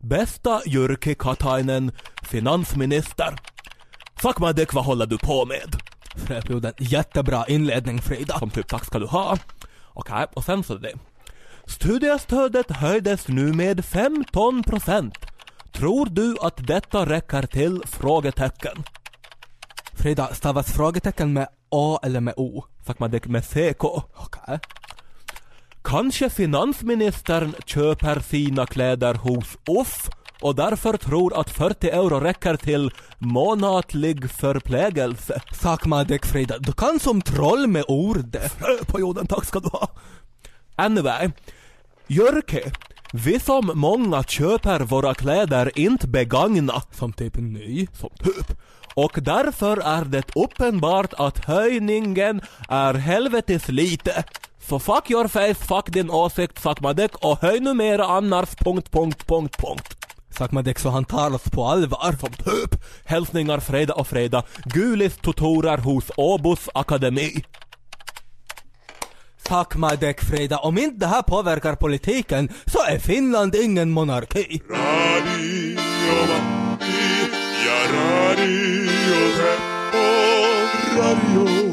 Bästa 0.00 0.60
Jyrki 0.66 1.14
Katainen, 1.14 1.92
finansminister. 2.22 3.36
Sakmadek, 4.22 4.74
vad 4.74 4.84
håller 4.84 5.06
du 5.06 5.18
på 5.18 5.44
med? 5.44 5.76
Fröperioden, 6.16 6.72
jättebra 6.78 7.44
inledning 7.48 8.02
Frida. 8.02 8.38
Som 8.38 8.50
typ 8.50 8.68
tack 8.68 8.84
ska 8.84 8.98
du 8.98 9.06
ha. 9.06 9.38
Okej, 9.92 10.26
och 10.34 10.44
sen 10.44 10.62
så 10.62 10.74
det. 10.74 10.92
Studiestödet 11.66 12.70
höjdes 12.70 13.28
nu 13.28 13.52
med 13.52 13.84
15 13.84 14.62
procent. 14.62 15.14
Tror 15.72 16.06
du 16.06 16.36
att 16.40 16.66
detta 16.66 17.06
räcker 17.06 17.42
till? 17.42 17.82
Frågetecken. 17.86 18.84
Frida, 19.92 20.34
stavas 20.34 20.72
frågetecken 20.72 21.32
med 21.32 21.48
A 21.70 21.98
eller 22.02 22.20
med 22.20 22.34
O? 22.36 22.64
Sakmadek 22.86 23.26
med 23.26 23.44
CK. 23.44 23.84
Okej. 24.14 24.58
Kanske 25.82 26.30
finansministern 26.30 27.54
köper 27.66 28.20
sina 28.20 28.66
kläder 28.66 29.14
hos 29.14 29.58
oss 29.68 30.10
och 30.44 30.54
därför 30.54 30.96
tror 30.96 31.40
att 31.40 31.50
40 31.50 31.88
euro 31.90 32.20
räcker 32.20 32.56
till 32.56 32.90
månatlig 33.18 34.30
förplägelse. 34.30 35.40
Sakmadek 35.62 36.26
Frida, 36.26 36.58
du 36.58 36.72
kan 36.72 37.00
som 37.00 37.22
troll 37.22 37.66
med 37.66 37.84
ord. 37.88 38.36
Frö 38.58 38.84
på 38.86 39.00
jorden, 39.00 39.26
tack 39.26 39.44
ska 39.44 39.60
du 39.60 39.68
ha. 39.68 39.88
Anyway, 40.76 41.30
Jörke, 42.06 42.72
vi 43.12 43.40
som 43.40 43.70
många 43.74 44.22
köper 44.22 44.80
våra 44.80 45.14
kläder 45.14 45.78
inte 45.78 46.06
begagna, 46.08 46.82
Som 46.92 47.12
typ 47.12 47.36
ny. 47.36 47.86
som 47.92 48.10
typ. 48.10 48.58
Och 48.94 49.18
därför 49.22 49.76
är 49.76 50.04
det 50.04 50.36
uppenbart 50.36 51.14
att 51.14 51.44
höjningen 51.44 52.40
är 52.68 52.94
helvetes 52.94 53.68
lite. 53.68 54.24
Så 54.68 54.78
fuck 54.78 55.10
your 55.10 55.28
face, 55.28 55.54
fuck 55.54 55.92
din 55.92 56.10
åsikt, 56.10 56.62
Sakmadek 56.62 57.16
och 57.24 57.42
höj 57.42 57.60
numera 57.60 58.06
annars... 58.06 58.48
Punkt, 58.56 58.90
punkt, 58.90 59.26
punkt, 59.26 59.56
punkt. 59.58 60.03
Sakmadek 60.38 60.78
så 60.78 60.90
han 60.90 61.04
tar 61.04 61.34
oss 61.34 61.50
på 61.50 61.64
allvar. 61.64 62.16
Som 62.20 62.30
typ. 62.30 62.80
Hälsningar 63.04 63.60
fredag 63.60 63.94
och 63.94 64.06
fredag. 64.06 64.42
Gulis 64.64 65.16
tutorar 65.16 65.78
hos 65.78 66.10
Åbos 66.16 66.68
akademi. 66.74 67.44
Sakmadek 69.48 70.20
fredag. 70.20 70.58
om 70.58 70.78
inte 70.78 70.98
det 70.98 71.06
här 71.06 71.22
påverkar 71.22 71.74
politiken 71.74 72.48
så 72.66 72.78
är 72.88 72.98
Finland 72.98 73.54
ingen 73.54 73.90
monarki. 73.90 74.62
Radio 74.70 75.78
Matti 76.74 76.94
ja 77.66 77.78
Radio, 77.92 78.90
Radio 80.98 81.63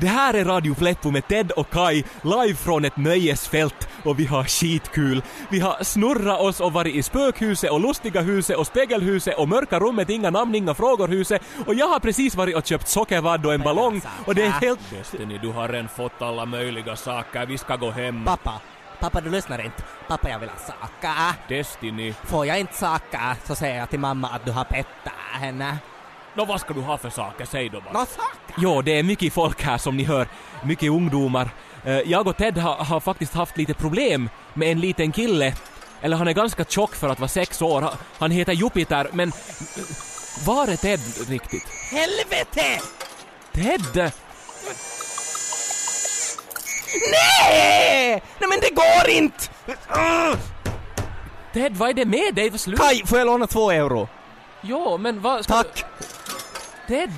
Det 0.00 0.06
här 0.06 0.34
är 0.34 0.44
Radio 0.44 0.74
Pleppo 0.74 1.10
med 1.10 1.28
Ted 1.28 1.50
och 1.50 1.70
Kai 1.70 2.04
live 2.22 2.54
från 2.54 2.84
ett 2.84 2.96
nöjesfält 2.96 3.88
och 4.04 4.18
vi 4.18 4.26
har 4.26 4.44
skitkul. 4.44 5.22
Vi 5.50 5.60
har 5.60 5.84
snurrat 5.84 6.40
oss 6.40 6.60
och 6.60 6.72
varit 6.72 6.94
i 6.94 7.02
spökhuset 7.02 7.70
och 7.70 7.80
lustiga 7.80 8.20
huset 8.20 8.56
och 8.56 8.66
spegelhuset 8.66 9.38
och 9.38 9.48
mörka 9.48 9.78
rummet, 9.78 10.10
inga 10.10 10.30
namn, 10.30 10.54
inga 10.54 10.74
frågor 10.74 11.08
huset 11.08 11.42
och 11.66 11.74
jag 11.74 11.88
har 11.88 12.00
precis 12.00 12.34
varit 12.34 12.56
och 12.56 12.66
köpt 12.66 12.88
sockervadd 12.88 13.46
och 13.46 13.54
en 13.54 13.60
ballong 13.60 14.00
och 14.26 14.34
det 14.34 14.44
är 14.44 14.50
helt... 14.50 14.90
Destiny, 14.90 15.38
du 15.38 15.48
har 15.48 15.68
redan 15.68 15.88
fått 15.88 16.22
alla 16.22 16.46
möjliga 16.46 16.96
saker, 16.96 17.46
vi 17.46 17.58
ska 17.58 17.76
gå 17.76 17.90
hem. 17.90 18.24
Pappa, 18.24 18.60
pappa 19.00 19.20
du 19.20 19.30
lyssnar 19.30 19.64
inte. 19.64 19.82
Pappa 20.08 20.30
jag 20.30 20.38
vill 20.38 20.48
ha 20.48 20.58
saker. 20.58 21.48
Destiny. 21.48 22.12
Får 22.12 22.46
jag 22.46 22.60
inte 22.60 22.74
saker 22.74 23.34
så 23.44 23.54
säger 23.54 23.78
jag 23.78 23.90
till 23.90 24.00
mamma 24.00 24.28
att 24.28 24.44
du 24.44 24.52
har 24.52 24.64
pettat 24.64 25.12
henne. 25.32 25.78
Nå 26.38 26.44
vad 26.44 26.60
ska 26.60 26.74
du 26.74 26.80
ha 26.80 26.98
för 26.98 27.10
saker, 27.10 27.44
säg 27.50 27.68
då 27.68 27.80
bara. 27.80 27.92
Nå 27.92 27.98
saker? 28.06 28.54
Jo, 28.58 28.82
det 28.82 28.98
är 28.98 29.02
mycket 29.02 29.32
folk 29.32 29.62
här 29.62 29.78
som 29.78 29.96
ni 29.96 30.04
hör. 30.04 30.28
Mycket 30.64 30.90
ungdomar. 30.90 31.50
Eh, 31.84 31.92
Jag 32.00 32.26
och 32.26 32.36
Ted 32.36 32.58
har, 32.58 32.74
har 32.76 33.00
faktiskt 33.00 33.34
haft 33.34 33.56
lite 33.56 33.74
problem 33.74 34.30
med 34.54 34.72
en 34.72 34.80
liten 34.80 35.12
kille. 35.12 35.54
Eller 36.00 36.16
han 36.16 36.28
är 36.28 36.32
ganska 36.32 36.64
tjock 36.64 36.94
för 36.94 37.08
att 37.08 37.18
vara 37.20 37.28
sex 37.28 37.62
år. 37.62 37.84
Han- 38.18 38.30
heter 38.30 38.52
Jupiter, 38.52 39.08
men... 39.12 39.28
eh, 39.28 39.34
Var 40.46 40.68
är 40.68 40.76
Ted 40.76 41.00
riktigt? 41.28 41.66
Helvete! 41.90 42.80
Ted! 43.52 44.12
Nej! 47.12 48.22
Nej 48.38 48.48
men 48.48 48.60
det 48.60 48.70
går 48.70 49.08
inte! 49.10 49.44
Ted, 51.52 51.76
vad 51.76 51.88
är 51.90 51.94
det 51.94 52.04
med 52.04 52.34
dig? 52.34 52.50
Kaj, 52.76 53.06
får 53.06 53.18
jag 53.18 53.26
låna 53.26 53.46
två 53.46 53.70
euro? 53.70 54.08
Jo, 54.60 54.98
men 54.98 55.20
vad... 55.22 55.46
Tack! 55.46 55.84
Du... 55.98 56.04
Ted! 56.88 57.10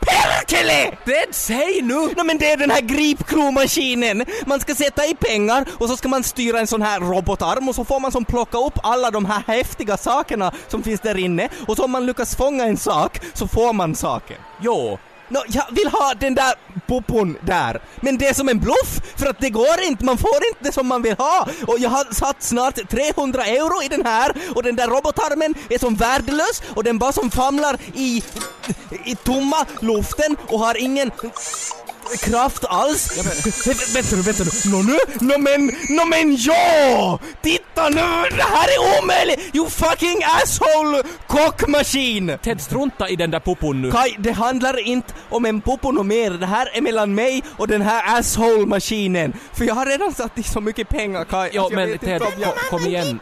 Perkele! 0.00 0.44
Kelle! 0.46 0.96
Ted, 1.04 1.34
säg 1.34 1.82
nu! 1.82 1.94
No, 1.94 2.24
men 2.24 2.38
det 2.38 2.50
är 2.50 2.56
den 2.56 2.70
här 2.70 2.80
gripklomaskinen! 2.80 4.24
Man 4.46 4.60
ska 4.60 4.74
sätta 4.74 5.06
i 5.06 5.14
pengar 5.14 5.68
och 5.78 5.88
så 5.88 5.96
ska 5.96 6.08
man 6.08 6.24
styra 6.24 6.60
en 6.60 6.66
sån 6.66 6.82
här 6.82 7.00
robotarm 7.00 7.68
och 7.68 7.74
så 7.74 7.84
får 7.84 8.00
man 8.00 8.12
som 8.12 8.24
plocka 8.24 8.58
upp 8.58 8.78
alla 8.82 9.10
de 9.10 9.24
här 9.24 9.42
häftiga 9.46 9.96
sakerna 9.96 10.52
som 10.68 10.82
finns 10.82 11.00
där 11.00 11.16
inne 11.18 11.48
och 11.68 11.76
så 11.76 11.84
om 11.84 11.90
man 11.90 12.06
lyckas 12.06 12.36
fånga 12.36 12.64
en 12.64 12.76
sak 12.76 13.20
så 13.34 13.48
får 13.48 13.72
man 13.72 13.94
saken. 13.94 14.38
Jo, 14.60 14.98
Nå, 15.34 15.44
jag 15.48 15.64
vill 15.70 15.88
ha 15.88 16.14
den 16.14 16.34
där 16.34 16.54
popon 16.86 17.36
där. 17.40 17.80
Men 18.00 18.18
det 18.18 18.28
är 18.28 18.34
som 18.34 18.48
en 18.48 18.58
bluff, 18.58 19.00
för 19.16 19.26
att 19.26 19.40
det 19.40 19.50
går 19.50 19.80
inte, 19.82 20.04
man 20.04 20.18
får 20.18 20.36
inte 20.48 20.58
det 20.60 20.72
som 20.72 20.86
man 20.86 21.02
vill 21.02 21.16
ha. 21.16 21.48
Och 21.66 21.78
jag 21.78 21.90
har 21.90 22.14
satt 22.14 22.42
snart 22.42 22.90
300 22.90 23.44
euro 23.44 23.82
i 23.82 23.88
den 23.88 24.06
här 24.06 24.32
och 24.54 24.62
den 24.62 24.76
där 24.76 24.88
robotarmen 24.88 25.54
är 25.70 25.78
som 25.78 25.94
värdelös 25.94 26.62
och 26.74 26.84
den 26.84 26.98
bara 26.98 27.12
som 27.12 27.30
famlar 27.30 27.76
i, 27.94 28.22
i 29.04 29.16
tomma 29.16 29.66
luften 29.80 30.36
och 30.48 30.58
har 30.58 30.76
ingen 30.76 31.10
kraft 32.20 32.64
alls. 32.68 33.08
Vä- 33.18 33.94
Vänta 33.94 34.16
nu, 34.16 34.22
vänta 34.22 34.44
nu. 34.44 34.70
Nå 34.70 34.82
nu, 34.82 34.98
nå 35.20 35.38
men, 35.38 35.72
nå 35.88 36.04
men 36.04 36.36
ja! 36.36 37.18
Titta 37.42 37.88
nu, 37.88 38.26
det 38.36 38.42
här 38.42 38.68
är 38.68 39.02
omöjligt! 39.02 39.54
You 39.56 39.70
fucking 39.70 40.22
asshole 40.24 41.02
kockmaskin! 41.26 42.38
Ted 42.42 42.60
strunta 42.60 43.08
i 43.08 43.16
den 43.16 43.30
där 43.30 43.40
pupun 43.40 43.82
nu. 43.82 43.90
Kai, 43.92 44.14
det 44.18 44.32
handlar 44.32 44.78
inte 44.88 45.14
om 45.30 45.44
en 45.44 45.60
popo 45.60 45.98
och 45.98 46.06
mer. 46.06 46.30
Det 46.30 46.46
här 46.46 46.76
är 46.76 46.80
mellan 46.80 47.14
mig 47.14 47.42
och 47.56 47.68
den 47.68 47.82
här 47.82 48.18
asshole-maskinen. 48.18 49.32
För 49.52 49.64
jag 49.64 49.74
har 49.74 49.86
redan 49.86 50.14
satt 50.14 50.38
i 50.38 50.42
så 50.42 50.60
mycket 50.60 50.88
pengar, 50.88 51.20
Alltså, 51.20 51.56
jag 51.56 51.72
men 51.72 51.98
Ted, 51.98 52.22
jag... 52.38 52.54
ko- 52.54 52.60
kom 52.70 52.86
igen. 52.86 53.20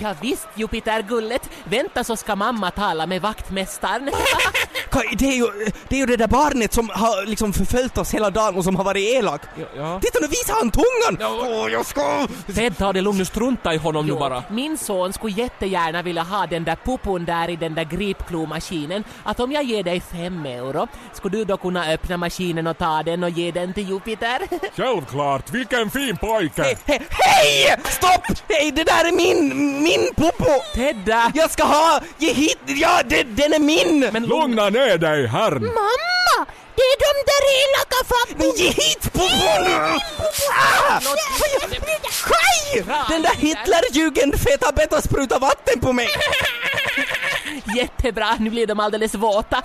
Ja, 0.00 0.14
visst, 0.22 0.46
Jupiter 0.54 1.02
Gullet. 1.02 1.42
Vänta 1.64 2.04
så 2.04 2.16
ska 2.16 2.36
mamma 2.36 2.70
tala 2.70 3.06
med 3.06 3.22
vaktmästaren. 3.22 4.10
Det 5.18 5.28
är, 5.28 5.36
ju, 5.36 5.46
det 5.88 5.96
är 5.96 6.00
ju 6.00 6.06
det 6.06 6.16
där 6.16 6.26
barnet 6.26 6.72
som 6.72 6.90
har 6.94 7.26
liksom 7.26 7.52
förföljt 7.52 7.98
oss 7.98 8.14
hela 8.14 8.30
dagen 8.30 8.54
och 8.54 8.64
som 8.64 8.76
har 8.76 8.84
varit 8.84 9.04
elak. 9.14 9.40
Ja, 9.56 9.64
ja. 9.76 10.00
Titta 10.00 10.18
nu 10.20 10.26
visar 10.26 10.54
han 10.54 10.70
tungan! 10.70 11.38
Åh, 11.40 11.72
jag 11.72 11.86
ska... 11.86 12.26
Ted, 12.54 12.78
ta 12.78 12.92
det 12.92 13.00
lugnt 13.00 13.18
nu, 13.18 13.24
strunta 13.24 13.74
i 13.74 13.76
honom 13.76 14.06
nu 14.06 14.12
Jo, 14.12 14.18
bara. 14.18 14.42
Min 14.50 14.78
son 14.78 15.12
skulle 15.12 15.32
jättegärna 15.32 16.02
vilja 16.02 16.22
ha 16.22 16.46
den 16.46 16.64
där 16.64 16.76
pupon 16.84 17.24
där 17.24 17.50
i 17.50 17.56
den 17.56 17.74
där 17.74 17.84
gripklomaskinen. 17.84 19.04
Att 19.24 19.40
om 19.40 19.52
jag 19.52 19.64
ger 19.64 19.82
dig 19.82 20.00
fem 20.00 20.46
euro, 20.46 20.88
skulle 21.12 21.36
du 21.38 21.44
då 21.44 21.56
kunna 21.56 21.92
öppna 21.92 22.16
maskinen 22.16 22.66
och 22.66 22.78
ta 22.78 23.02
den 23.02 23.24
och 23.24 23.30
ge 23.30 23.50
den 23.50 23.74
till 23.74 23.88
Jupiter? 23.88 24.38
Självklart, 24.76 25.50
vilken 25.50 25.90
fin 25.90 26.16
pojke! 26.16 26.62
He, 26.62 26.74
he, 26.84 27.00
hej! 27.10 27.76
Stopp! 27.84 28.38
Hej, 28.48 28.70
det 28.72 28.84
där 28.84 29.04
är 29.08 29.12
min, 29.12 29.48
min 29.82 30.08
popo! 30.16 30.50
Tedda! 30.74 31.32
Jag 31.34 31.50
ska 31.50 31.62
ha, 31.64 32.00
ge 32.18 32.32
hit, 32.32 32.58
ja, 32.66 33.00
det, 33.08 33.22
den 33.22 33.52
är 33.52 33.58
min! 33.58 34.08
Men 34.12 34.26
Lugna 34.26 34.68
ner 34.70 34.77
dig, 34.78 35.26
herrn! 35.26 35.64
Mamma, 35.64 36.46
det 36.74 36.82
är 36.82 36.98
de 37.06 37.12
där 37.30 37.44
elaka 37.62 38.00
fattiga. 38.04 38.52
ge 38.56 38.68
hit 38.68 39.12
popon! 39.12 39.64
Ah! 40.52 41.00
Kaj! 42.24 42.84
Den 43.08 43.22
där 43.22 43.34
Hitlerjugend-feta 43.34 45.02
sprutar 45.02 45.38
vatten 45.40 45.80
på 45.80 45.92
mig! 45.92 46.08
Jättebra, 47.76 48.36
nu 48.38 48.50
blir 48.50 48.66
de 48.66 48.80
alldeles 48.80 49.14
våta. 49.14 49.62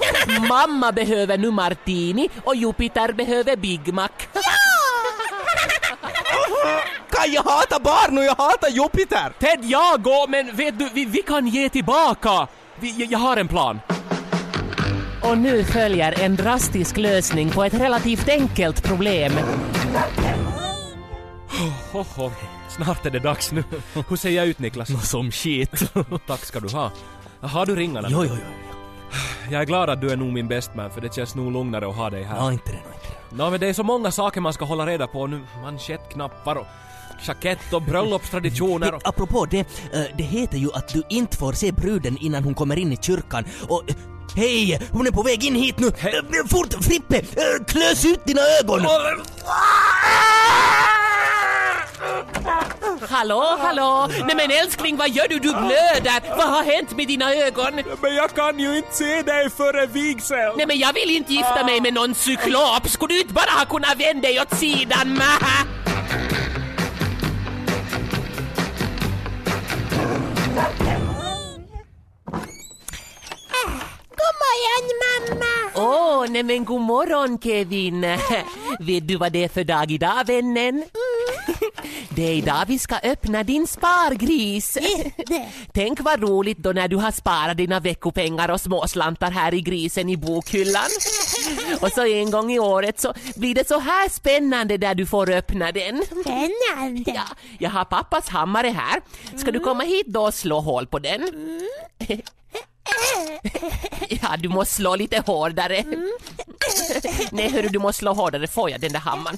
Mamma 0.50 0.92
behöver 0.92 1.38
nu 1.38 1.52
martini 1.52 2.30
och 2.44 2.56
Jupiter 2.56 3.14
behöver 3.14 3.56
Big 3.56 3.94
Mac. 3.94 4.10
Kaj, 7.10 7.34
jag 7.34 7.44
hatar 7.44 7.80
barn 7.80 8.18
och 8.18 8.24
jag 8.24 8.36
hatar 8.36 8.70
Jupiter! 8.70 9.34
Ted, 9.40 9.60
jag 9.64 10.04
går, 10.04 10.28
men 10.28 10.56
vet 10.56 10.80
du, 10.80 10.90
vi, 10.94 11.06
vi 11.06 11.22
kan 11.22 11.48
ge 11.48 11.70
tillbaka! 11.70 12.48
Vi, 12.80 12.96
jag, 12.98 13.12
jag 13.12 13.20
har 13.20 13.38
en 13.38 13.48
plan. 13.48 13.80
Och 15.24 15.38
nu 15.38 15.64
följer 15.64 16.22
en 16.22 16.36
drastisk 16.36 16.98
lösning 16.98 17.50
på 17.50 17.64
ett 17.64 17.74
relativt 17.74 18.30
enkelt 18.30 18.84
problem. 18.84 19.32
Hoho, 21.92 22.32
snart 22.70 23.06
är 23.06 23.10
det 23.10 23.20
dags 23.20 23.52
nu. 23.52 23.64
Hur 24.10 24.16
ser 24.16 24.30
jag 24.30 24.48
ut 24.48 24.60
Niklas? 24.60 25.10
Som 25.10 25.32
shit. 25.32 25.94
Tack 26.28 26.46
ska 26.46 26.60
du 26.60 26.70
ha. 26.70 26.92
Har 27.42 27.66
du 27.66 27.76
ringarna? 27.76 28.08
Jo, 28.12 28.26
jo, 28.26 28.32
jo. 28.34 28.74
Jag 29.52 29.62
är 29.62 29.66
glad 29.66 29.90
att 29.90 30.02
du 30.02 30.10
är 30.10 30.18
nog 30.18 30.34
min 30.34 30.48
bestman 30.48 30.92
för 30.92 31.02
det 31.02 31.14
känns 31.14 31.36
nog 31.36 31.52
lugnare 31.52 31.88
att 31.88 31.96
ha 31.96 32.10
dig 32.10 32.24
här. 32.24 32.38
Ja, 32.38 32.52
inte 32.52 32.72
det, 32.72 32.78
inte 32.78 33.08
det. 33.30 33.36
Nå 33.36 33.50
men 33.50 33.60
det 33.60 33.68
är 33.68 33.74
så 33.74 33.84
många 33.84 34.12
saker 34.12 34.42
man 34.42 34.54
ska 34.54 34.66
hålla 34.66 34.86
reda 34.86 35.08
på 35.08 35.28
nu. 35.28 35.42
Manschettknappar 35.62 36.56
och 36.56 36.68
jackett 37.28 37.74
och 37.74 37.82
bröllopstraditioner 37.82 38.94
och... 38.94 39.02
Apropå 39.08 39.46
det, 39.46 39.60
eh, 39.60 40.02
det 40.18 40.24
heter 40.24 40.58
ju 40.58 40.70
att 40.74 40.88
du 40.88 41.04
inte 41.10 41.38
får 41.38 41.54
se 41.54 41.72
bruden 41.72 42.18
innan 42.18 42.44
hon 42.44 42.54
kommer 42.54 42.80
in 42.80 42.94
i 42.94 42.98
kyrkan 42.98 43.46
och 43.68 43.84
eh, 43.90 43.96
Hej! 44.36 44.80
Hon 44.92 45.08
är 45.08 45.12
på 45.12 45.24
väg 45.24 45.44
in 45.44 45.56
hit 45.56 45.80
nu! 45.80 45.88
Eh, 45.88 46.48
Fort 46.50 46.74
Frippe! 46.84 47.16
eh, 47.18 47.64
Klös 47.68 48.06
ut 48.06 48.26
dina 48.26 48.42
ögon! 48.62 48.82
Hallå, 53.10 53.58
hallå! 53.60 54.08
Nej 54.26 54.36
men 54.36 54.52
älskling, 54.52 54.98
vad 54.98 55.10
gör 55.10 55.28
du? 55.28 55.36
Du 55.40 55.50
blöder! 55.52 56.36
Vad 56.38 56.48
har 56.50 56.64
hänt 56.64 56.98
med 56.98 57.08
dina 57.08 57.34
ögon? 57.34 57.74
Men 58.02 58.16
jag 58.16 58.36
kan 58.36 58.60
ju 58.60 58.78
inte 58.78 58.96
se 58.96 59.22
dig 59.22 59.50
före 59.50 59.86
vigsel! 59.86 60.54
Nej 60.58 60.66
men 60.68 60.78
jag 60.80 60.94
vill 60.94 61.10
inte 61.16 61.34
gifta 61.34 61.64
mig 61.66 61.82
med 61.82 61.94
någon 61.94 62.16
cyklop! 62.16 62.90
Skulle 62.90 63.14
du 63.14 63.22
inte 63.22 63.34
bara 63.34 63.52
ha 63.60 63.66
kunnat 63.66 64.00
vända 64.00 64.28
dig 64.28 64.42
åt 64.42 64.58
sidan? 64.60 65.14
Mähä? 65.14 65.66
Morgon 74.74 75.40
mamma. 75.40 75.72
Åh, 75.76 76.26
nej 76.30 76.44
men 76.44 76.66
god 76.66 76.82
morgon 76.82 77.40
Kevin! 77.40 78.02
Vet 78.80 79.08
du 79.08 79.16
vad 79.16 79.32
det 79.32 79.44
är 79.44 79.50
för 79.50 79.64
dag 79.64 79.92
idag 79.92 80.28
vännen? 80.28 80.84
Det 82.10 82.24
är 82.24 82.34
idag 82.34 82.64
vi 82.68 82.80
ska 82.80 82.96
öppna 82.96 83.44
din 83.44 83.68
spargris. 83.68 84.78
Tänk 85.74 86.00
vad 86.02 86.22
roligt 86.22 86.58
då 86.58 86.72
när 86.72 86.88
du 86.88 86.96
har 86.96 87.12
sparat 87.12 87.58
dina 87.58 87.80
veckopengar 87.80 88.50
och 88.50 88.62
småslantar 88.62 89.32
här 89.32 89.54
i 89.54 89.62
grisen 89.62 90.10
i 90.10 90.18
bokhyllan. 90.18 90.90
Och 91.82 91.92
så 91.92 92.06
en 92.06 92.32
gång 92.32 92.52
i 92.52 92.60
året 92.60 93.00
så 93.00 93.14
blir 93.36 93.56
det 93.56 93.68
så 93.68 93.80
här 93.80 94.10
spännande 94.10 94.78
där 94.78 94.96
du 94.96 95.06
får 95.06 95.32
öppna 95.32 95.72
den. 95.72 96.04
Spännande. 96.06 97.12
Ja, 97.12 97.24
jag 97.60 97.70
har 97.70 97.86
pappas 97.86 98.30
hammare 98.30 98.68
här. 98.68 99.02
Ska 99.38 99.52
du 99.52 99.60
komma 99.60 99.84
hit 99.84 100.08
då 100.08 100.22
och 100.22 100.34
slå 100.34 100.60
hål 100.60 100.88
på 100.88 101.00
den? 101.00 101.30
Ja, 104.10 104.36
du 104.40 104.50
måste 104.50 104.76
slå 104.76 104.96
lite 104.96 105.24
hårdare. 105.26 105.84
Nej, 107.32 107.50
hörru, 107.50 107.68
du 107.70 107.80
måste 107.80 108.00
slå 108.00 108.14
hårdare. 108.14 108.48
Får 108.48 108.70
jag 108.70 108.82
den 108.82 108.92
där 108.92 109.00
hammaren? 109.00 109.38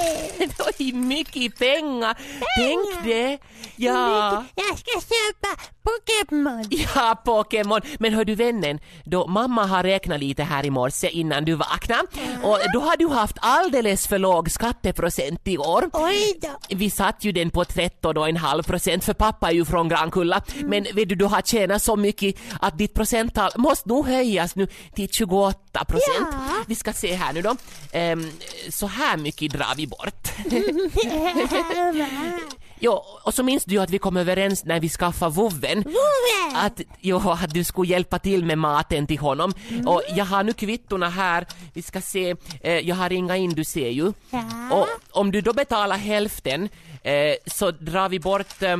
Oj. 0.00 0.48
Oj, 0.78 0.92
mycket 0.92 1.58
pengar! 1.58 2.16
Tänk 2.56 3.04
det! 3.04 3.38
Ja, 3.76 4.44
Jag 4.54 4.78
ska 4.78 4.90
köpa 5.00 5.62
Pokémon. 5.82 6.64
ja 6.94 7.22
Pokémon. 7.24 7.80
Men 7.98 8.14
hör 8.14 8.24
du 8.24 8.34
vännen, 8.34 8.78
då 9.04 9.26
mamma 9.26 9.66
har 9.66 9.82
räknat 9.82 10.20
lite 10.20 10.42
här 10.42 10.66
i 10.66 10.70
morse 10.70 11.08
innan 11.08 11.44
du 11.44 11.54
vaknade 11.54 12.02
och 12.42 12.58
då 12.74 12.80
har 12.80 12.96
du 12.96 13.08
haft 13.08 13.36
alldeles 13.40 14.06
för 14.06 14.18
låg 14.18 14.50
skatteprocent 14.50 15.48
i 15.48 15.58
år. 15.58 15.90
Oj 15.92 16.38
då. 16.42 16.76
Vi 16.76 16.90
satt 16.90 17.24
ju 17.24 17.32
den 17.32 17.50
på 17.50 17.64
13,5 17.64 18.62
procent 18.62 19.04
för 19.04 19.12
pappa 19.14 19.48
är 19.48 19.52
ju 19.54 19.64
från 19.64 19.88
Grankulla. 19.88 20.42
Men 20.64 20.82
vet 20.94 21.08
du, 21.08 21.14
du 21.14 21.24
har 21.24 21.42
tjänat 21.42 21.82
så 21.82 21.96
mycket 21.96 22.34
att 22.60 22.78
ditt 22.78 22.94
procenttal 22.94 23.50
måste 23.56 23.88
nog 23.88 24.06
höjas 24.06 24.56
nu 24.56 24.68
till 24.94 25.08
28 25.08 25.69
procent. 25.78 26.28
Ja. 26.32 26.64
Vi 26.66 26.74
ska 26.74 26.92
se 26.92 27.14
här 27.14 27.32
nu 27.32 27.42
då. 27.42 27.56
Ehm, 27.92 28.30
så 28.70 28.86
här 28.86 29.16
mycket 29.16 29.52
drar 29.52 29.74
vi 29.76 29.86
bort. 29.86 30.28
Jo, 32.82 33.04
och 33.22 33.34
så 33.34 33.42
minns 33.42 33.64
du 33.64 33.74
ju 33.74 33.82
att 33.82 33.90
vi 33.90 33.98
kom 33.98 34.16
överens 34.16 34.64
när 34.64 34.80
vi 34.80 34.88
skaffade 34.88 35.34
vovven. 35.34 35.82
Vovve. 35.82 36.54
Att, 36.54 36.80
jo, 37.00 37.30
att 37.30 37.54
du 37.54 37.64
skulle 37.64 37.90
hjälpa 37.90 38.18
till 38.18 38.44
med 38.44 38.58
maten 38.58 39.06
till 39.06 39.18
honom. 39.18 39.52
Och 39.86 40.02
jag 40.16 40.24
har 40.24 40.44
nu 40.44 40.52
kvittorna 40.52 41.08
här. 41.08 41.46
Vi 41.72 41.82
ska 41.82 42.00
se, 42.00 42.34
eh, 42.60 42.78
jag 42.78 42.96
har 42.96 43.08
ringat 43.08 43.36
in, 43.36 43.50
du 43.50 43.64
ser 43.64 43.88
ju. 43.88 44.12
Ja. 44.30 44.44
Och 44.72 44.86
om 45.10 45.30
du 45.30 45.40
då 45.40 45.52
betalar 45.52 45.96
hälften 45.96 46.68
eh, 47.02 47.34
så 47.46 47.70
drar 47.70 48.08
vi 48.08 48.20
bort 48.20 48.62
eh, 48.62 48.76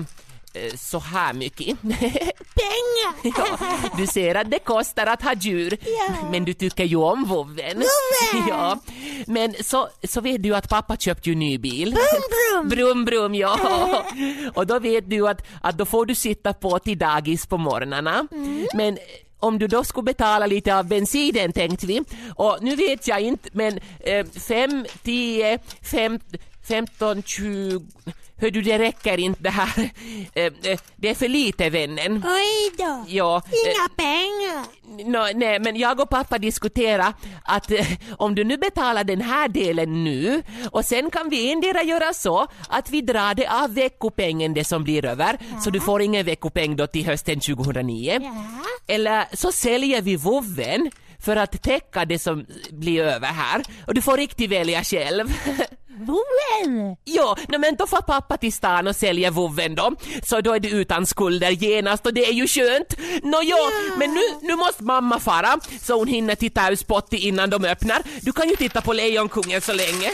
så 0.76 0.98
här 0.98 1.32
mycket. 1.32 1.80
Pengar. 1.82 3.14
ja, 3.36 3.58
du 3.96 4.06
ser 4.06 4.34
att 4.34 4.50
det 4.50 4.58
kostar 4.58 5.06
att 5.06 5.22
ha 5.22 5.34
djur, 5.34 5.76
Ja. 5.84 6.14
men 6.30 6.44
du 6.44 6.54
tycker 6.54 6.84
ju 6.84 6.96
om 6.96 7.24
vovven. 7.24 7.76
Vovve! 7.76 8.48
ja, 8.48 8.78
men 9.26 9.54
så, 9.64 9.88
så 10.08 10.20
vet 10.20 10.42
du 10.42 10.54
att 10.56 10.68
pappa 10.68 10.96
köpte 10.96 11.28
ju 11.30 11.34
ny 11.36 11.58
bil. 11.58 11.90
Brum, 11.90 12.68
brum. 12.68 12.68
Brum 12.68 13.04
brum, 13.04 13.34
ja. 13.34 13.58
Och 14.54 14.66
då 14.66 14.78
vet 14.78 15.10
du 15.10 15.28
att, 15.28 15.46
att 15.62 15.78
då 15.78 15.84
får 15.84 16.06
du 16.06 16.14
sitta 16.14 16.52
på 16.52 16.78
till 16.78 16.98
dagis 16.98 17.46
på 17.46 17.56
morgnarna. 17.58 18.26
Men 18.74 18.98
om 19.38 19.58
du 19.58 19.66
då 19.66 19.84
skulle 19.84 20.04
betala 20.04 20.46
lite 20.46 20.76
av 20.76 20.84
bensinen 20.88 21.52
tänkte 21.52 21.86
vi. 21.86 22.02
Och 22.34 22.58
nu 22.60 22.76
vet 22.76 23.08
jag 23.08 23.20
inte 23.20 23.48
men 23.52 23.80
eh, 24.00 24.26
5, 24.48 24.86
10, 25.02 25.58
5, 25.82 26.20
15, 26.68 27.22
20 27.22 27.82
Hör 28.40 28.50
du, 28.50 28.62
det 28.62 28.78
räcker 28.78 29.18
inte 29.18 29.42
det 29.42 29.50
här. 29.50 29.90
Eh, 30.34 30.44
eh, 30.44 30.78
Det 30.96 31.08
är 31.08 31.14
för 31.14 31.28
lite 31.28 31.70
vännen. 31.70 32.24
Oj 32.26 32.70
då. 32.78 33.04
Ja, 33.08 33.36
eh, 33.36 33.52
Inga 33.52 33.88
pengar. 33.96 34.64
Nå, 35.10 35.28
nej, 35.34 35.58
men 35.60 35.76
jag 35.76 36.00
och 36.00 36.10
pappa 36.10 36.38
diskuterar 36.38 37.12
att 37.44 37.70
om 38.16 38.34
du 38.34 38.44
nu 38.44 38.56
betalar 38.56 39.04
den 39.04 39.20
här 39.20 39.48
delen 39.48 40.04
nu 40.04 40.42
och 40.70 40.84
sen 40.84 41.10
kan 41.10 41.28
vi 41.28 41.52
endera 41.52 41.82
göra 41.82 42.14
så 42.14 42.46
att 42.68 42.90
vi 42.90 43.00
drar 43.00 43.34
det 43.34 43.46
av 43.46 43.74
veckopengen 43.74 44.54
det 44.54 44.64
som 44.64 44.84
blir 44.84 45.04
över 45.04 45.38
så 45.64 45.70
du 45.70 45.80
får 45.80 46.02
ingen 46.02 46.26
veckopeng 46.26 46.76
då 46.76 46.86
till 46.86 47.06
hösten 47.06 47.40
2009. 47.40 48.18
Ja. 48.22 48.94
Eller 48.94 49.24
så 49.36 49.52
säljer 49.52 50.02
vi 50.02 50.16
vovven 50.16 50.90
för 51.18 51.36
att 51.36 51.62
täcka 51.62 52.04
det 52.04 52.18
som 52.18 52.46
blir 52.70 53.02
över 53.02 53.28
här 53.28 53.62
och 53.86 53.94
du 53.94 54.02
får 54.02 54.16
riktigt 54.16 54.50
välja 54.50 54.84
själv. 54.84 55.28
Vovven. 56.00 56.96
Ja, 57.04 57.36
nej 57.48 57.60
men 57.60 57.76
då 57.76 57.86
får 57.86 58.02
pappa 58.02 58.36
till 58.36 58.52
stan 58.52 58.86
och 58.86 58.96
säljer 58.96 59.30
vovven 59.30 59.74
då. 59.74 59.92
Så 60.24 60.40
då 60.40 60.54
är 60.54 60.60
du 60.60 60.68
utan 60.68 61.06
skulder 61.06 61.50
genast 61.50 62.06
och 62.06 62.14
det 62.14 62.26
är 62.26 62.32
ju 62.32 62.46
skönt. 62.46 62.94
Nå 63.22 63.40
ja, 63.42 63.70
men 63.98 64.14
nu, 64.14 64.20
nu 64.42 64.56
måste 64.56 64.84
mamma 64.84 65.18
fara 65.20 65.58
så 65.82 65.98
hon 65.98 66.08
hinner 66.08 66.34
titta 66.34 66.70
ur 66.70 66.76
Spotty 66.76 67.16
innan 67.16 67.50
de 67.50 67.64
öppnar. 67.64 68.02
Du 68.20 68.32
kan 68.32 68.48
ju 68.48 68.56
titta 68.56 68.80
på 68.80 68.92
Lejonkungen 68.92 69.60
så 69.60 69.72
länge. 69.72 70.10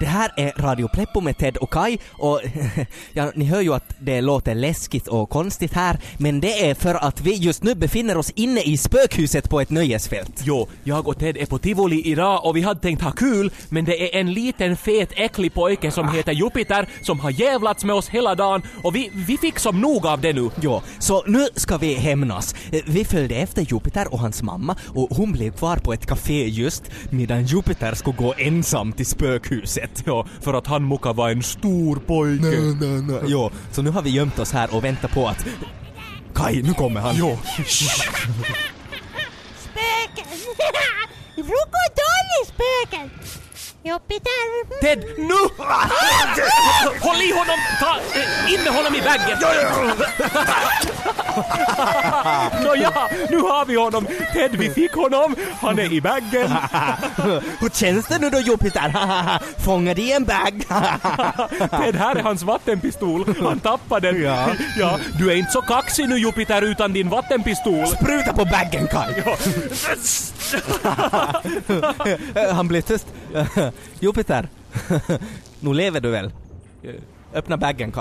Det 0.00 0.06
här 0.06 0.32
är 0.36 0.52
Radio 0.56 0.88
Pleppo 0.88 1.20
med 1.20 1.38
Ted 1.38 1.56
och 1.56 1.72
Kai 1.72 1.98
och 2.12 2.40
ja, 3.12 3.32
ni 3.34 3.44
hör 3.44 3.60
ju 3.60 3.74
att 3.74 3.94
det 3.98 4.20
låter 4.20 4.54
läskigt 4.54 5.08
och 5.08 5.30
konstigt 5.30 5.72
här 5.72 5.98
men 6.18 6.40
det 6.40 6.70
är 6.70 6.74
för 6.74 6.94
att 6.94 7.20
vi 7.20 7.34
just 7.34 7.62
nu 7.62 7.74
befinner 7.74 8.16
oss 8.16 8.30
inne 8.30 8.60
i 8.60 8.76
spökhuset 8.76 9.50
på 9.50 9.60
ett 9.60 9.70
nöjesfält. 9.70 10.42
Jo, 10.44 10.68
jag 10.84 11.08
och 11.08 11.18
Ted 11.18 11.36
är 11.36 11.46
på 11.46 11.58
tivoli 11.58 12.02
idag 12.02 12.44
och 12.44 12.56
vi 12.56 12.62
hade 12.62 12.80
tänkt 12.80 13.02
ha 13.02 13.12
kul, 13.12 13.50
men 13.68 13.84
det 13.84 14.14
är 14.14 14.20
en 14.20 14.32
liten 14.32 14.76
fet 14.76 15.12
äcklig 15.16 15.54
pojke 15.54 15.90
som 15.90 16.08
heter 16.08 16.32
Jupiter 16.32 16.88
som 17.02 17.20
har 17.20 17.30
jävlats 17.30 17.84
med 17.84 17.96
oss 17.96 18.08
hela 18.08 18.34
dagen 18.34 18.62
och 18.82 18.94
vi, 18.94 19.10
vi 19.14 19.36
fick 19.36 19.58
som 19.58 19.80
nog 19.80 20.06
av 20.06 20.20
det 20.20 20.32
nu. 20.32 20.50
Ja, 20.60 20.82
så 20.98 21.24
nu 21.26 21.46
ska 21.54 21.76
vi 21.76 21.94
hämnas. 21.94 22.54
Vi 22.86 23.04
följde 23.04 23.34
efter 23.34 23.62
Jupiter 23.62 24.12
och 24.12 24.18
hans 24.18 24.42
mamma 24.42 24.76
och 24.94 25.08
hon 25.10 25.32
blev 25.32 25.50
kvar 25.50 25.76
på 25.76 25.92
ett 25.92 26.06
café 26.06 26.48
just 26.48 26.82
medan 27.10 27.44
Jupiter 27.44 27.94
skulle 27.94 28.16
gå 28.16 28.34
ensam 28.38 28.92
till 28.92 29.06
spökhuset. 29.06 29.83
Ja, 30.04 30.26
för 30.40 30.54
att 30.54 30.66
han 30.66 30.88
muka 30.88 31.12
var 31.12 31.30
en 31.30 31.42
stor 31.42 31.96
pojke. 31.96 32.44
Nej, 32.44 32.74
nej, 32.80 33.02
nej. 33.02 33.20
Ja, 33.26 33.50
så 33.72 33.82
nu 33.82 33.90
har 33.90 34.02
vi 34.02 34.10
gömt 34.10 34.38
oss 34.38 34.52
här 34.52 34.74
och 34.74 34.84
väntar 34.84 35.08
på 35.08 35.28
att... 35.28 35.46
Kai, 36.34 36.62
nu 36.62 36.74
kommer 36.74 37.00
han. 37.00 37.14
Jo. 37.18 37.38
Spöken. 39.58 40.24
Rokodolly-spöken. 41.36 43.10
Jupiter. 43.84 44.80
Ted, 44.80 45.04
nu! 45.18 45.34
Håll 47.00 47.22
i 47.22 47.32
honom! 47.32 47.58
Ta 47.80 47.96
eh, 48.14 48.52
inne 48.54 48.70
honom 48.70 48.94
i 48.94 49.00
väggen! 49.00 49.38
Nåja, 52.64 52.92
nu 53.30 53.38
har 53.38 53.64
vi 53.66 53.74
honom! 53.74 54.06
Ted, 54.32 54.56
vi 54.56 54.70
fick 54.70 54.92
honom! 54.92 55.36
Han 55.60 55.78
är 55.78 55.92
i 55.92 56.00
väggen! 56.00 56.50
Hur 57.60 57.68
känns 57.68 58.06
det 58.06 58.18
nu 58.18 58.30
då 58.30 58.38
Jupiter? 58.38 58.92
Fångad 59.64 59.98
i 59.98 60.12
en 60.12 60.24
bag? 60.24 60.64
Ted, 61.70 61.96
här 61.96 62.16
är 62.16 62.22
hans 62.22 62.42
vattenpistol. 62.42 63.34
Han 63.42 63.60
tappade 63.60 64.12
den. 64.12 64.22
Ja. 64.22 64.48
ja, 64.78 64.98
du 65.18 65.32
är 65.32 65.36
inte 65.36 65.52
så 65.52 65.62
kaxig 65.62 66.08
nu 66.08 66.18
Jupiter 66.18 66.62
utan 66.62 66.92
din 66.92 67.08
vattenpistol. 67.08 67.86
Spruta 67.86 68.32
på 68.32 68.44
baggen 68.44 68.86
Kai! 68.86 69.22
Han 72.52 72.68
blev 72.68 72.80
tyst. 72.80 73.06
Jupiter, 74.00 74.48
nu 75.60 75.74
lever 75.74 76.00
du 76.00 76.10
väl? 76.10 76.32
Öppna 77.34 77.56
baggen. 77.56 77.92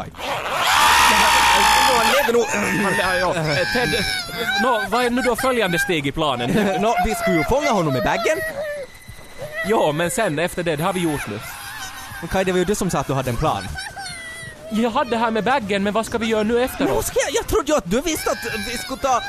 Ja, 3.00 3.16
ja. 3.20 3.36
Eh, 3.36 3.74
Ted, 3.74 4.06
nå, 4.62 4.84
vad 4.90 5.06
är 5.06 5.10
nu 5.10 5.22
då 5.22 5.36
följande 5.36 5.80
steg 5.80 6.08
i 6.08 6.12
planen? 6.12 6.50
Nå, 6.82 6.96
vi 7.06 7.16
skulle 7.16 7.38
ju 7.38 7.44
fånga 7.44 7.72
honom 7.72 7.96
i 7.96 8.02
baggen. 8.02 8.38
Ja, 9.68 9.92
men 9.92 10.12
sen 10.12 10.40
efter 10.40 10.64
det, 10.64 10.76
det 10.76 10.84
har 10.84 10.94
vi 10.94 11.00
gjort 11.00 11.28
nu. 11.28 11.40
Men 12.22 12.28
Kai, 12.28 12.44
det 12.44 12.52
var 12.52 12.60
ju 12.60 12.66
du 12.66 12.76
som 12.76 12.90
sa 12.90 13.00
att 13.00 13.08
du 13.08 13.14
hade 13.14 13.30
en 13.30 13.38
plan. 13.38 13.64
Jag 14.72 14.90
hade 14.90 15.10
det 15.10 15.18
här 15.18 15.32
med 15.32 15.44
baggen, 15.44 15.84
men 15.84 15.94
vad 15.94 16.06
ska 16.06 16.18
vi 16.18 16.26
göra 16.26 16.44
nu 16.44 16.64
efteråt? 16.64 17.06
ska 17.06 17.20
jag? 17.20 17.36
Jag 17.36 17.48
trodde 17.48 17.72
ju 17.72 17.78
att 17.78 17.92
du 17.92 18.02
visste 18.02 18.32
att 18.32 18.38
vi 18.68 18.78
skulle 18.78 19.00
ta... 19.00 19.22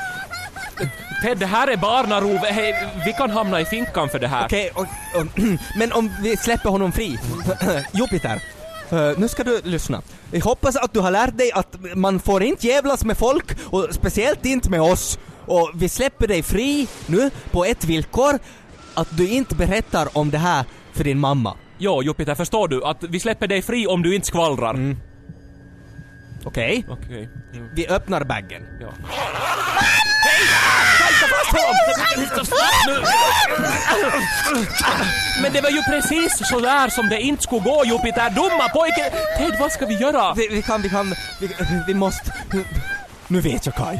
Ted, 1.25 1.39
det 1.39 1.47
här 1.47 1.69
är 1.69 1.77
barnarov. 1.77 2.37
Hej, 2.37 2.89
vi 3.07 3.13
kan 3.13 3.31
hamna 3.31 3.61
i 3.61 3.65
finkan 3.65 4.09
för 4.09 4.19
det 4.19 4.29
här. 4.29 4.45
Okej, 4.47 4.71
och, 4.75 4.81
och, 4.81 5.27
men 5.79 5.93
om 5.93 6.11
vi 6.23 6.37
släpper 6.37 6.71
honom 6.71 6.93
fri. 6.93 7.19
Jupiter, 7.93 8.43
eh, 8.91 9.19
nu 9.19 9.29
ska 9.29 9.45
du 9.45 9.61
lyssna. 9.65 10.03
Jag 10.31 10.41
hoppas 10.41 10.77
att 10.77 10.93
du 10.93 11.01
har 11.01 11.11
lärt 11.11 11.39
dig 11.39 11.53
att 11.53 11.77
man 11.95 12.21
får 12.21 12.43
inte 12.43 12.67
jävlas 12.67 13.05
med 13.05 13.19
folk, 13.19 13.57
och 13.71 13.89
speciellt 13.91 14.45
inte 14.45 14.71
med 14.71 14.81
oss. 14.81 15.19
Och 15.47 15.71
vi 15.75 15.89
släpper 15.89 16.27
dig 16.27 16.43
fri 16.43 16.89
nu 17.07 17.31
på 17.51 17.65
ett 17.65 17.85
villkor, 17.85 18.39
att 18.95 19.09
du 19.17 19.29
inte 19.29 19.55
berättar 19.55 20.19
om 20.19 20.31
det 20.31 20.39
här 20.39 20.65
för 20.93 21.05
din 21.05 21.19
mamma. 21.19 21.57
Jo, 21.79 22.03
Jupiter, 22.03 22.35
förstår 22.35 22.69
du 22.69 22.85
att 22.85 23.03
vi 23.03 23.21
släpper 23.21 23.47
dig 23.47 23.63
fri 23.63 23.87
om 23.87 24.03
du 24.03 24.15
inte 24.15 24.27
skvallrar? 24.27 24.97
Okej? 26.45 26.87
Okej. 26.91 27.29
Mm, 27.55 27.69
Vi 27.77 27.89
öppnar 27.89 28.25
baggen. 28.25 28.63
Ja. 28.81 28.89
Men 35.43 35.53
det 35.53 35.61
var 35.61 35.71
ju 35.71 35.83
precis 35.83 36.49
så 36.49 36.61
där 36.61 36.89
som 36.89 37.09
det 37.09 37.21
inte 37.21 37.43
skulle 37.43 37.61
gå, 37.63 37.85
Jupiter. 37.85 38.31
Dumma 38.31 38.69
pojke! 38.69 39.11
Ted, 39.39 39.57
vad 39.61 39.73
ska 39.73 39.87
vi 39.87 39.95
göra? 39.95 40.35
Vi, 40.35 40.49
vi 40.49 40.63
kan, 40.63 40.83
vi 40.83 40.89
kan, 40.89 41.15
vi, 41.41 41.49
vi 41.87 41.95
måste... 41.95 42.33
Nu 43.29 43.41
vet 43.41 43.67
jag 43.67 43.75
Kai. 43.75 43.99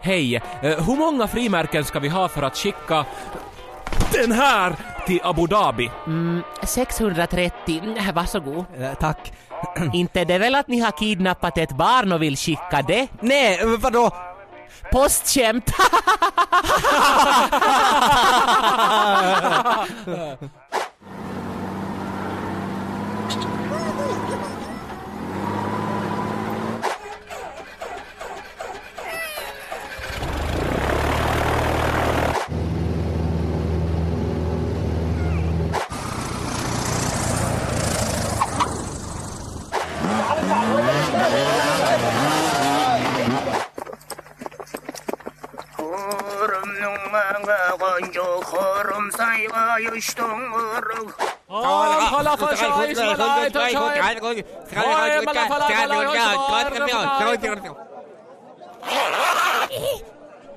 Hej, 0.00 0.34
eh, 0.36 0.42
hur 0.62 0.96
många 0.96 1.28
frimärken 1.28 1.84
ska 1.84 1.98
vi 1.98 2.08
ha 2.08 2.28
för 2.28 2.42
att 2.42 2.56
skicka 2.56 3.04
den 4.12 4.32
här 4.32 4.76
till 5.06 5.20
Abu 5.24 5.46
Dhabi? 5.46 5.90
630, 6.62 7.80
Mm, 7.82 8.14
varsågod. 8.14 8.64
Eh, 8.80 8.94
tack. 8.94 9.32
Inte 9.92 10.24
det 10.24 10.38
väl 10.38 10.54
att 10.54 10.68
ni 10.68 10.80
har 10.80 10.90
kidnappat 10.90 11.58
ett 11.58 11.72
barn 11.72 12.12
och 12.12 12.22
vill 12.22 12.36
skicka 12.36 12.82
det? 12.88 13.08
Nej, 13.20 13.60
vadå? 13.78 14.29
Postciem. 14.90 15.62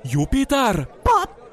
Jupiter! 0.04 0.86
Pappa! 1.02 1.43